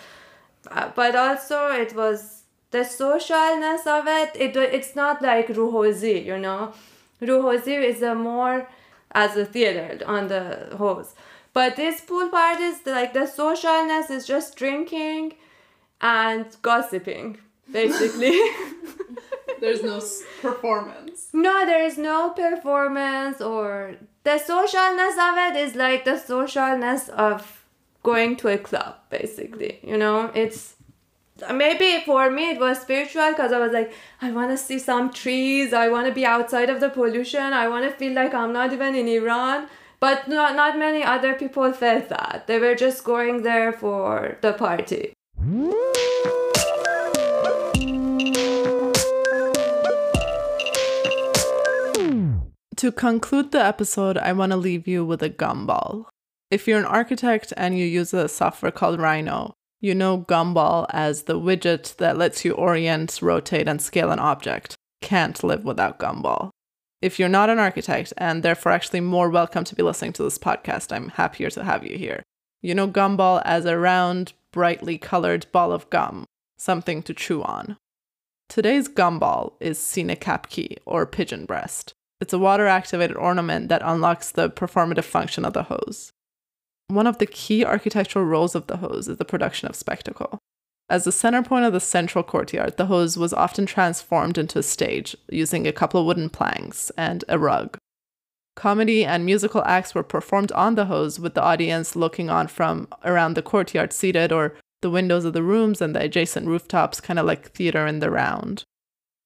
uh, 0.71 0.91
but 0.95 1.15
also 1.15 1.69
it 1.69 1.95
was 1.95 2.43
the 2.73 2.79
socialness 2.79 3.87
of 3.87 4.07
it, 4.07 4.31
it 4.35 4.57
it's 4.57 4.97
not 4.97 5.23
like 5.23 5.49
ruhozi 5.49 6.25
you 6.25 6.39
know. 6.39 6.73
Ruhozi 7.23 7.83
is 7.83 8.03
a 8.03 8.15
more 8.15 8.69
as 9.13 9.37
a 9.37 9.47
theater 9.47 10.01
on 10.07 10.29
the 10.29 10.77
hose 10.77 11.15
but 11.57 11.77
this 11.77 12.01
pool 12.09 12.29
parties 12.29 12.79
like 12.85 13.13
the 13.19 13.27
socialness 13.41 14.11
is 14.17 14.27
just 14.27 14.57
drinking 14.61 15.35
and 16.03 16.45
gossiping 16.61 17.39
basically. 17.73 18.39
There's 19.61 19.83
no 19.83 19.97
s- 19.97 20.23
performance. 20.43 21.29
no 21.33 21.55
there 21.71 21.85
is 21.91 21.97
no 21.97 22.19
performance 22.31 23.41
or 23.41 23.97
the 24.29 24.37
socialness 24.53 25.17
of 25.29 25.35
it 25.47 25.55
is 25.65 25.75
like 25.75 26.05
the 26.05 26.19
socialness 26.33 27.09
of 27.31 27.65
going 28.03 28.37
to 28.43 28.49
a 28.57 28.59
club 28.59 28.93
basically 29.09 29.73
you 29.83 29.97
know? 30.03 30.19
It's 30.35 30.75
maybe 31.65 31.89
for 32.05 32.31
me 32.37 32.45
it 32.51 32.61
was 32.61 32.81
spiritual 32.81 33.31
because 33.31 33.53
i 33.53 33.59
was 33.65 33.73
like 33.79 33.91
i 34.27 34.31
want 34.37 34.51
to 34.51 34.57
see 34.67 34.79
some 34.79 35.11
trees 35.23 35.75
i 35.81 35.87
want 35.95 36.07
to 36.11 36.15
be 36.21 36.25
outside 36.35 36.71
of 36.75 36.81
the 36.85 36.89
pollution 36.99 37.53
i 37.63 37.67
want 37.73 37.85
to 37.89 37.91
feel 38.03 38.15
like 38.21 38.33
i'm 38.43 38.55
not 38.55 38.73
even 38.73 38.95
in 38.95 39.07
iran 39.07 39.67
but 40.01 40.29
not, 40.29 40.57
not 40.57 40.79
many 40.79 41.03
other 41.03 41.35
people 41.35 41.73
felt 41.73 42.09
that 42.09 42.45
they 42.47 42.59
were 42.59 42.75
just 42.75 43.05
going 43.05 43.43
there 43.43 43.73
for 43.73 44.39
the 44.41 44.53
party 44.53 45.13
To 52.77 52.93
conclude 52.93 53.53
the 53.53 53.65
episode, 53.65 54.19
I 54.19 54.33
want 54.35 54.53
to 54.53 54.57
leave 54.59 54.87
you 54.87 55.03
with 55.03 55.23
a 55.23 55.31
gumball. 55.31 56.05
If 56.51 56.69
you're 56.69 56.79
an 56.79 56.85
architect 56.85 57.55
and 57.57 57.79
you 57.79 57.87
use 57.87 58.13
a 58.13 58.29
software 58.29 58.71
called 58.71 59.01
Rhino, 59.01 59.55
you 59.81 59.95
know 59.95 60.19
Gumball 60.19 60.87
as 60.91 61.23
the 61.23 61.41
widget 61.41 61.97
that 61.97 62.19
lets 62.19 62.45
you 62.45 62.53
orient, 62.53 63.19
rotate, 63.23 63.67
and 63.67 63.81
scale 63.81 64.11
an 64.11 64.19
object. 64.19 64.75
Can't 65.01 65.43
live 65.43 65.65
without 65.65 65.99
Gumball. 65.99 66.51
If 67.03 67.19
you're 67.19 67.29
not 67.29 67.51
an 67.51 67.59
architect 67.59 68.15
and 68.17 68.43
therefore 68.43 68.73
actually 68.73 69.01
more 69.01 69.29
welcome 69.29 69.65
to 69.65 69.75
be 69.75 69.83
listening 69.83 70.15
to 70.15 70.23
this 70.23 70.39
podcast, 70.39 70.95
I'm 70.95 71.11
happier 71.11 71.51
to 71.51 71.63
have 71.63 71.85
you 71.85 71.99
here. 71.99 72.23
You 72.63 72.75
know 72.75 72.89
Gumball 72.89 73.43
as 73.45 73.67
a 73.67 73.79
round, 73.79 74.33
brightly 74.51 74.97
colored 74.97 75.47
ball 75.53 75.73
of 75.73 75.91
gum, 75.91 76.25
something 76.57 77.03
to 77.03 77.13
chew 77.13 77.43
on. 77.43 77.77
Today's 78.49 78.89
gumball 78.89 79.55
is 79.61 79.79
Sinekapki, 79.79 80.79
or 80.87 81.05
pigeon 81.05 81.45
breast. 81.45 81.93
It's 82.21 82.33
a 82.33 82.39
water 82.39 82.67
activated 82.67 83.17
ornament 83.19 83.69
that 83.69 83.83
unlocks 83.85 84.31
the 84.31 84.49
performative 84.49 85.05
function 85.05 85.45
of 85.45 85.53
the 85.53 85.65
hose. 85.65 86.13
One 86.89 87.07
of 87.07 87.19
the 87.19 87.27
key 87.27 87.63
architectural 87.63 88.25
roles 88.25 88.55
of 88.55 88.69
the 88.69 88.79
hose 88.79 89.09
is 89.09 89.19
the 89.19 89.25
production 89.25 89.69
of 89.69 89.77
spectacle. 89.77 90.39
As 90.89 91.05
the 91.05 91.13
center 91.13 91.43
point 91.43 91.65
of 91.65 91.73
the 91.73 91.81
central 91.81 92.23
courtyard, 92.23 92.77
the 92.77 92.87
hose 92.87 93.17
was 93.17 93.33
often 93.33 93.67
transformed 93.67 94.39
into 94.39 94.61
a 94.61 94.63
stage 94.63 95.17
using 95.29 95.67
a 95.67 95.73
couple 95.73 96.01
of 96.01 96.07
wooden 96.07 96.31
planks 96.31 96.93
and 96.97 97.25
a 97.29 97.39
rug. 97.39 97.77
Comedy 98.55 99.05
and 99.05 99.27
musical 99.27 99.63
acts 99.65 99.95
were 99.95 100.05
performed 100.05 100.53
on 100.53 100.77
the 100.77 100.87
hose 100.87 101.19
with 101.19 101.35
the 101.35 101.43
audience 101.43 101.97
looking 101.97 102.31
on 102.31 102.47
from 102.47 102.89
around 103.05 103.35
the 103.35 103.43
courtyard 103.43 103.93
seated 103.93 104.33
or 104.33 104.55
the 104.81 104.91
windows 104.91 105.25
of 105.25 105.33
the 105.33 105.43
rooms 105.43 105.83
and 105.83 105.95
the 105.95 106.03
adjacent 106.03 106.47
rooftops, 106.47 107.01
kind 107.01 107.19
of 107.19 107.27
like 107.27 107.51
theater 107.51 107.87
in 107.87 107.99
the 107.99 108.11
round. 108.11 108.63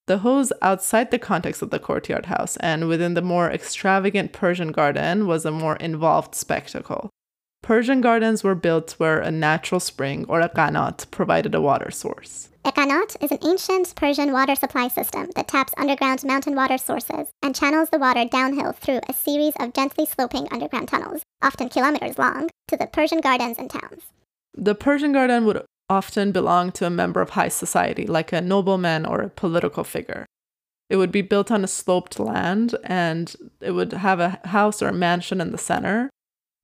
The 0.06 0.18
hose 0.18 0.52
outside 0.62 1.10
the 1.10 1.18
context 1.18 1.62
of 1.62 1.70
the 1.70 1.78
courtyard 1.78 2.26
house 2.26 2.56
and 2.56 2.88
within 2.88 3.14
the 3.14 3.22
more 3.22 3.50
extravagant 3.50 4.32
Persian 4.32 4.72
garden 4.72 5.26
was 5.26 5.44
a 5.44 5.52
more 5.52 5.76
involved 5.76 6.34
spectacle. 6.34 7.10
Persian 7.70 8.00
gardens 8.00 8.42
were 8.42 8.56
built 8.56 8.96
where 8.98 9.20
a 9.20 9.30
natural 9.30 9.78
spring 9.78 10.24
or 10.28 10.40
a 10.40 10.48
qanat 10.48 11.08
provided 11.12 11.54
a 11.54 11.60
water 11.60 11.92
source. 11.92 12.48
A 12.64 12.72
qanat 12.72 13.14
is 13.22 13.30
an 13.30 13.38
ancient 13.46 13.94
Persian 13.94 14.32
water 14.32 14.56
supply 14.56 14.88
system 14.88 15.28
that 15.36 15.46
taps 15.46 15.72
underground 15.76 16.24
mountain 16.24 16.56
water 16.56 16.78
sources 16.78 17.28
and 17.40 17.54
channels 17.54 17.88
the 17.90 18.00
water 18.00 18.24
downhill 18.24 18.72
through 18.72 18.98
a 19.08 19.12
series 19.12 19.54
of 19.60 19.72
gently 19.72 20.04
sloping 20.04 20.48
underground 20.50 20.88
tunnels, 20.88 21.22
often 21.42 21.68
kilometers 21.68 22.18
long, 22.18 22.50
to 22.66 22.76
the 22.76 22.88
Persian 22.88 23.20
gardens 23.20 23.56
and 23.56 23.70
towns. 23.70 24.02
The 24.52 24.74
Persian 24.74 25.12
garden 25.12 25.44
would 25.44 25.64
often 25.88 26.32
belong 26.32 26.72
to 26.72 26.86
a 26.86 26.90
member 26.90 27.20
of 27.20 27.30
high 27.30 27.50
society, 27.50 28.04
like 28.04 28.32
a 28.32 28.40
nobleman 28.40 29.06
or 29.06 29.20
a 29.20 29.30
political 29.30 29.84
figure. 29.84 30.26
It 30.88 30.96
would 30.96 31.12
be 31.12 31.22
built 31.22 31.52
on 31.52 31.62
a 31.62 31.68
sloped 31.68 32.18
land 32.18 32.74
and 32.82 33.32
it 33.60 33.70
would 33.70 33.92
have 33.92 34.18
a 34.18 34.40
house 34.46 34.82
or 34.82 34.88
a 34.88 34.92
mansion 34.92 35.40
in 35.40 35.52
the 35.52 35.56
center 35.56 36.10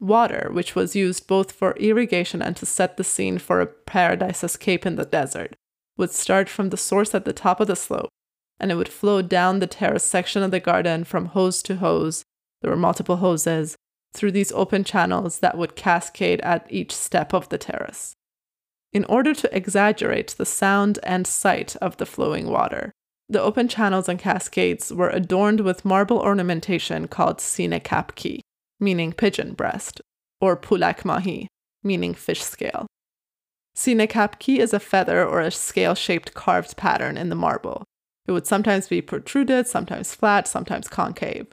water, 0.00 0.48
which 0.52 0.74
was 0.74 0.96
used 0.96 1.26
both 1.26 1.52
for 1.52 1.72
irrigation 1.76 2.42
and 2.42 2.56
to 2.56 2.66
set 2.66 2.96
the 2.96 3.04
scene 3.04 3.38
for 3.38 3.60
a 3.60 3.66
paradise 3.66 4.44
escape 4.44 4.84
in 4.84 4.96
the 4.96 5.04
desert, 5.04 5.54
would 5.96 6.10
start 6.10 6.48
from 6.48 6.70
the 6.70 6.76
source 6.76 7.14
at 7.14 7.24
the 7.24 7.32
top 7.32 7.60
of 7.60 7.66
the 7.66 7.76
slope, 7.76 8.10
and 8.60 8.70
it 8.70 8.74
would 8.74 8.88
flow 8.88 9.22
down 9.22 9.58
the 9.58 9.66
terrace 9.66 10.04
section 10.04 10.42
of 10.42 10.50
the 10.50 10.60
garden 10.60 11.04
from 11.04 11.26
hose 11.26 11.62
to 11.62 11.76
hose. 11.76 12.24
There 12.62 12.70
were 12.70 12.76
multiple 12.76 13.16
hoses 13.16 13.76
through 14.14 14.32
these 14.32 14.52
open 14.52 14.84
channels 14.84 15.40
that 15.40 15.58
would 15.58 15.76
cascade 15.76 16.40
at 16.40 16.66
each 16.70 16.94
step 16.94 17.34
of 17.34 17.48
the 17.48 17.58
terrace. 17.58 18.14
In 18.92 19.04
order 19.04 19.34
to 19.34 19.54
exaggerate 19.54 20.34
the 20.38 20.46
sound 20.46 20.98
and 21.02 21.26
sight 21.26 21.76
of 21.76 21.98
the 21.98 22.06
flowing 22.06 22.48
water, 22.48 22.92
the 23.28 23.42
open 23.42 23.68
channels 23.68 24.08
and 24.08 24.18
cascades 24.18 24.92
were 24.92 25.10
adorned 25.10 25.60
with 25.60 25.84
marble 25.84 26.18
ornamentation 26.18 27.08
called 27.08 27.38
sinekapki, 27.38 28.40
meaning 28.80 29.12
pigeon 29.12 29.54
breast, 29.54 30.00
or 30.40 30.56
pulak 30.56 31.04
mahi, 31.04 31.48
meaning 31.82 32.14
fish 32.14 32.42
scale. 32.42 32.86
Sinekapki 33.76 34.58
is 34.58 34.72
a 34.72 34.80
feather 34.80 35.24
or 35.24 35.40
a 35.40 35.50
scale 35.50 35.94
shaped 35.94 36.34
carved 36.34 36.76
pattern 36.76 37.16
in 37.16 37.28
the 37.28 37.34
marble. 37.34 37.84
It 38.26 38.32
would 38.32 38.46
sometimes 38.46 38.88
be 38.88 39.02
protruded, 39.02 39.66
sometimes 39.66 40.14
flat, 40.14 40.48
sometimes 40.48 40.88
concave. 40.88 41.46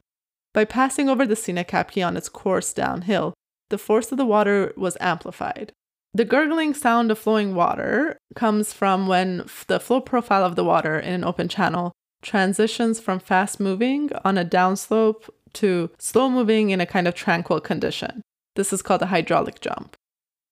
By 0.53 0.65
passing 0.65 1.09
over 1.09 1.25
the 1.25 1.36
sinekapki 1.36 2.05
on 2.05 2.15
its 2.15 2.29
course 2.29 2.73
downhill, 2.73 3.33
the 3.69 3.77
force 3.77 4.12
of 4.12 4.17
the 4.17 4.25
water 4.25 4.73
was 4.77 4.97
amplified. 4.99 5.71
The 6.13 6.25
gurgling 6.25 6.75
sound 6.75 7.09
of 7.12 7.17
flowing 7.17 7.55
water 7.55 8.17
comes 8.36 8.71
from 8.71 9.07
when 9.07 9.45
the 9.67 9.79
flow 9.79 9.99
profile 9.99 10.45
of 10.45 10.55
the 10.55 10.63
water 10.63 10.99
in 10.99 11.13
an 11.13 11.23
open 11.23 11.49
channel 11.49 11.91
transitions 12.21 12.99
from 12.99 13.19
fast 13.19 13.59
moving 13.59 14.09
on 14.23 14.38
a 14.38 14.45
downslope 14.45 15.29
to 15.53 15.89
slow 15.97 16.29
moving 16.29 16.69
in 16.69 16.81
a 16.81 16.85
kind 16.85 17.07
of 17.07 17.13
tranquil 17.13 17.59
condition. 17.59 18.21
This 18.55 18.73
is 18.73 18.81
called 18.81 19.01
a 19.01 19.07
hydraulic 19.07 19.61
jump. 19.61 19.95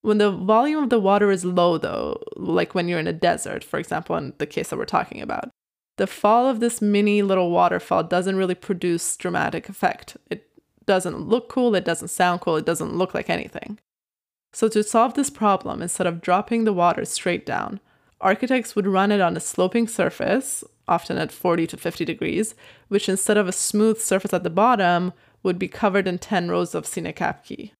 When 0.01 0.17
the 0.17 0.31
volume 0.31 0.83
of 0.83 0.89
the 0.89 0.99
water 0.99 1.29
is 1.29 1.45
low, 1.45 1.77
though, 1.77 2.21
like 2.35 2.73
when 2.73 2.87
you're 2.87 2.99
in 2.99 3.07
a 3.07 3.13
desert, 3.13 3.63
for 3.63 3.79
example, 3.79 4.15
in 4.15 4.33
the 4.39 4.47
case 4.47 4.69
that 4.69 4.77
we're 4.77 4.85
talking 4.85 5.21
about, 5.21 5.51
the 5.97 6.07
fall 6.07 6.47
of 6.47 6.59
this 6.59 6.81
mini 6.81 7.21
little 7.21 7.51
waterfall 7.51 8.03
doesn't 8.03 8.35
really 8.35 8.55
produce 8.55 9.15
dramatic 9.17 9.69
effect. 9.69 10.17
It 10.31 10.49
doesn't 10.85 11.27
look 11.27 11.49
cool, 11.49 11.75
it 11.75 11.85
doesn't 11.85 12.07
sound 12.07 12.41
cool, 12.41 12.55
it 12.55 12.65
doesn't 12.65 12.97
look 12.97 13.13
like 13.13 13.29
anything. 13.29 13.77
So, 14.53 14.67
to 14.69 14.83
solve 14.83 15.13
this 15.13 15.29
problem, 15.29 15.81
instead 15.81 16.07
of 16.07 16.21
dropping 16.21 16.63
the 16.63 16.73
water 16.73 17.05
straight 17.05 17.45
down, 17.45 17.79
architects 18.19 18.75
would 18.75 18.87
run 18.87 19.11
it 19.11 19.21
on 19.21 19.37
a 19.37 19.39
sloping 19.39 19.87
surface 19.87 20.63
often 20.91 21.17
at 21.17 21.31
40 21.31 21.67
to 21.67 21.77
50 21.77 22.05
degrees, 22.05 22.53
which 22.89 23.07
instead 23.07 23.37
of 23.37 23.47
a 23.47 23.53
smooth 23.53 23.99
surface 23.99 24.33
at 24.33 24.43
the 24.43 24.49
bottom 24.49 25.13
would 25.41 25.57
be 25.57 25.67
covered 25.67 26.07
in 26.07 26.19
10 26.19 26.49
rows 26.49 26.75
of 26.75 26.85
sinekapki. 26.85 27.71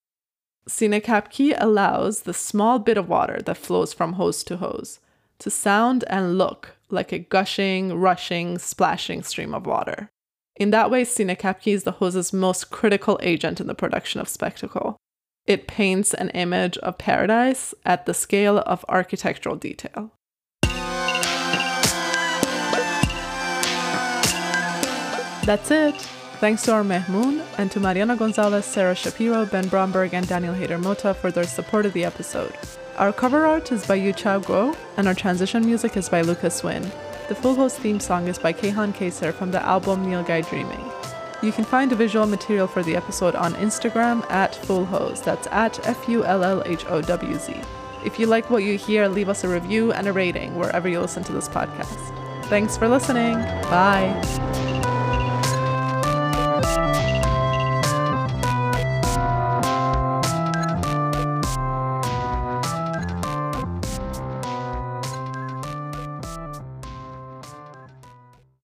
Sinekapki 0.68 1.56
allows 1.58 2.22
the 2.22 2.34
small 2.34 2.80
bit 2.80 2.98
of 2.98 3.10
water 3.10 3.42
that 3.46 3.58
flows 3.58 3.94
from 3.94 4.14
hose 4.14 4.44
to 4.46 4.58
hose 4.58 5.00
to 5.42 5.50
sound 5.50 6.04
and 6.08 6.38
look 6.38 6.78
like 6.90 7.12
a 7.12 7.20
gushing, 7.20 7.96
rushing, 7.96 8.58
splashing 8.58 9.24
stream 9.24 9.54
of 9.54 9.66
water. 9.66 10.10
In 10.56 10.70
that 10.70 10.92
way, 10.92 11.04
Sinekapki 11.04 11.74
is 11.74 11.84
the 11.84 11.94
hose's 11.94 12.32
most 12.32 12.70
critical 12.70 13.20
agent 13.24 13.60
in 13.60 13.68
the 13.68 13.74
production 13.74 14.22
of 14.22 14.30
spectacle. 14.30 14.98
It 15.48 15.68
paints 15.68 16.14
an 16.14 16.30
image 16.30 16.78
of 16.80 17.00
paradise 17.00 17.74
at 17.84 18.06
the 18.06 18.14
scale 18.14 18.60
of 18.60 18.86
architectural 18.88 19.56
detail. 19.56 20.12
That's 25.46 25.72
it. 25.72 25.96
Thanks 26.40 26.64
to 26.64 26.74
our 26.74 26.84
Mehmoon 26.84 27.46
and 27.58 27.72
to 27.72 27.80
Mariana 27.80 28.16
Gonzalez, 28.16 28.66
Sarah 28.66 28.96
Shapiro, 28.96 29.46
Ben 29.46 29.68
Bromberg, 29.68 30.14
and 30.14 30.28
Daniel 30.28 30.56
Hader 30.56 30.82
Mota 30.82 31.14
for 31.14 31.30
their 31.30 31.44
support 31.44 31.86
of 31.86 31.94
the 31.94 32.04
episode. 32.04 32.54
Our 32.98 33.14
cover 33.14 33.46
art 33.46 33.72
is 33.72 33.86
by 33.86 33.96
Yu 33.96 34.14
Chao 34.14 34.40
Guo, 34.40 34.76
and 34.98 35.08
our 35.08 35.14
transition 35.14 35.66
music 35.66 35.98
is 35.98 36.10
by 36.10 36.22
Lucas 36.22 36.64
Wynn. 36.64 36.92
The 37.28 37.36
Full 37.36 37.56
Howz 37.56 37.78
theme 37.78 38.00
song 38.00 38.28
is 38.28 38.38
by 38.40 38.54
Kehan 38.54 38.94
Kaser 38.94 39.32
from 39.32 39.52
the 39.52 39.64
album 39.64 40.06
Nilgai 40.06 40.48
Dreaming. 40.50 40.84
You 41.42 41.52
can 41.52 41.64
find 41.66 41.92
visual 41.92 42.28
material 42.28 42.68
for 42.68 42.84
the 42.84 42.96
episode 42.96 43.36
on 43.36 43.54
Instagram 43.56 44.30
at 44.30 44.56
Full 44.56 44.86
Howz. 44.86 45.24
That's 45.24 45.48
at 45.48 45.86
F 45.88 46.08
U 46.08 46.24
L 46.26 46.44
L 46.44 46.64
H 46.66 46.86
O 46.88 47.02
W 47.02 47.38
Z. 47.40 47.56
If 48.04 48.20
you 48.20 48.26
like 48.26 48.50
what 48.50 48.64
you 48.64 48.78
hear, 48.78 49.08
leave 49.08 49.30
us 49.30 49.44
a 49.44 49.48
review 49.48 49.92
and 49.92 50.08
a 50.08 50.14
rating 50.14 50.56
wherever 50.56 50.90
you 50.90 51.00
listen 51.00 51.24
to 51.26 51.32
this 51.32 51.48
podcast. 51.48 52.46
Thanks 52.46 52.78
for 52.78 52.88
listening. 52.88 53.36
Bye. 53.70 54.71